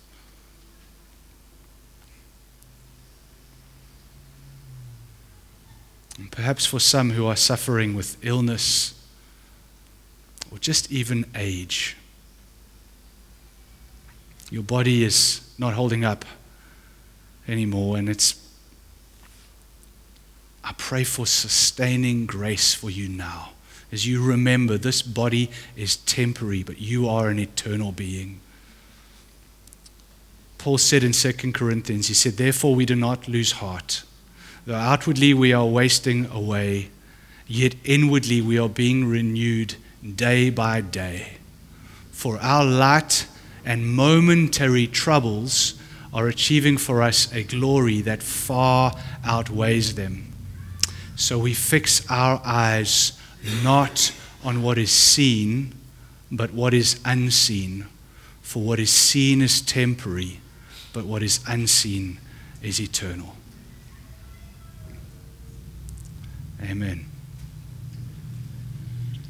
[6.18, 8.94] And perhaps for some who are suffering with illness
[10.50, 11.96] or just even age,
[14.50, 16.24] your body is not holding up
[17.48, 18.42] anymore and it's
[20.64, 23.50] I pray for sustaining grace for you now.
[23.90, 28.40] As you remember, this body is temporary, but you are an eternal being.
[30.56, 34.04] Paul said in 2 Corinthians, he said, Therefore we do not lose heart.
[34.64, 36.90] Though outwardly we are wasting away,
[37.46, 39.74] yet inwardly we are being renewed
[40.14, 41.38] day by day.
[42.12, 43.26] For our light
[43.64, 45.74] and momentary troubles
[46.12, 48.94] are achieving for us a glory that far
[49.24, 50.32] outweighs them.
[51.16, 53.18] So we fix our eyes
[53.64, 54.12] not
[54.44, 55.74] on what is seen,
[56.30, 57.86] but what is unseen.
[58.42, 60.40] For what is seen is temporary,
[60.92, 62.18] but what is unseen
[62.62, 63.36] is eternal.
[66.64, 67.11] Amen.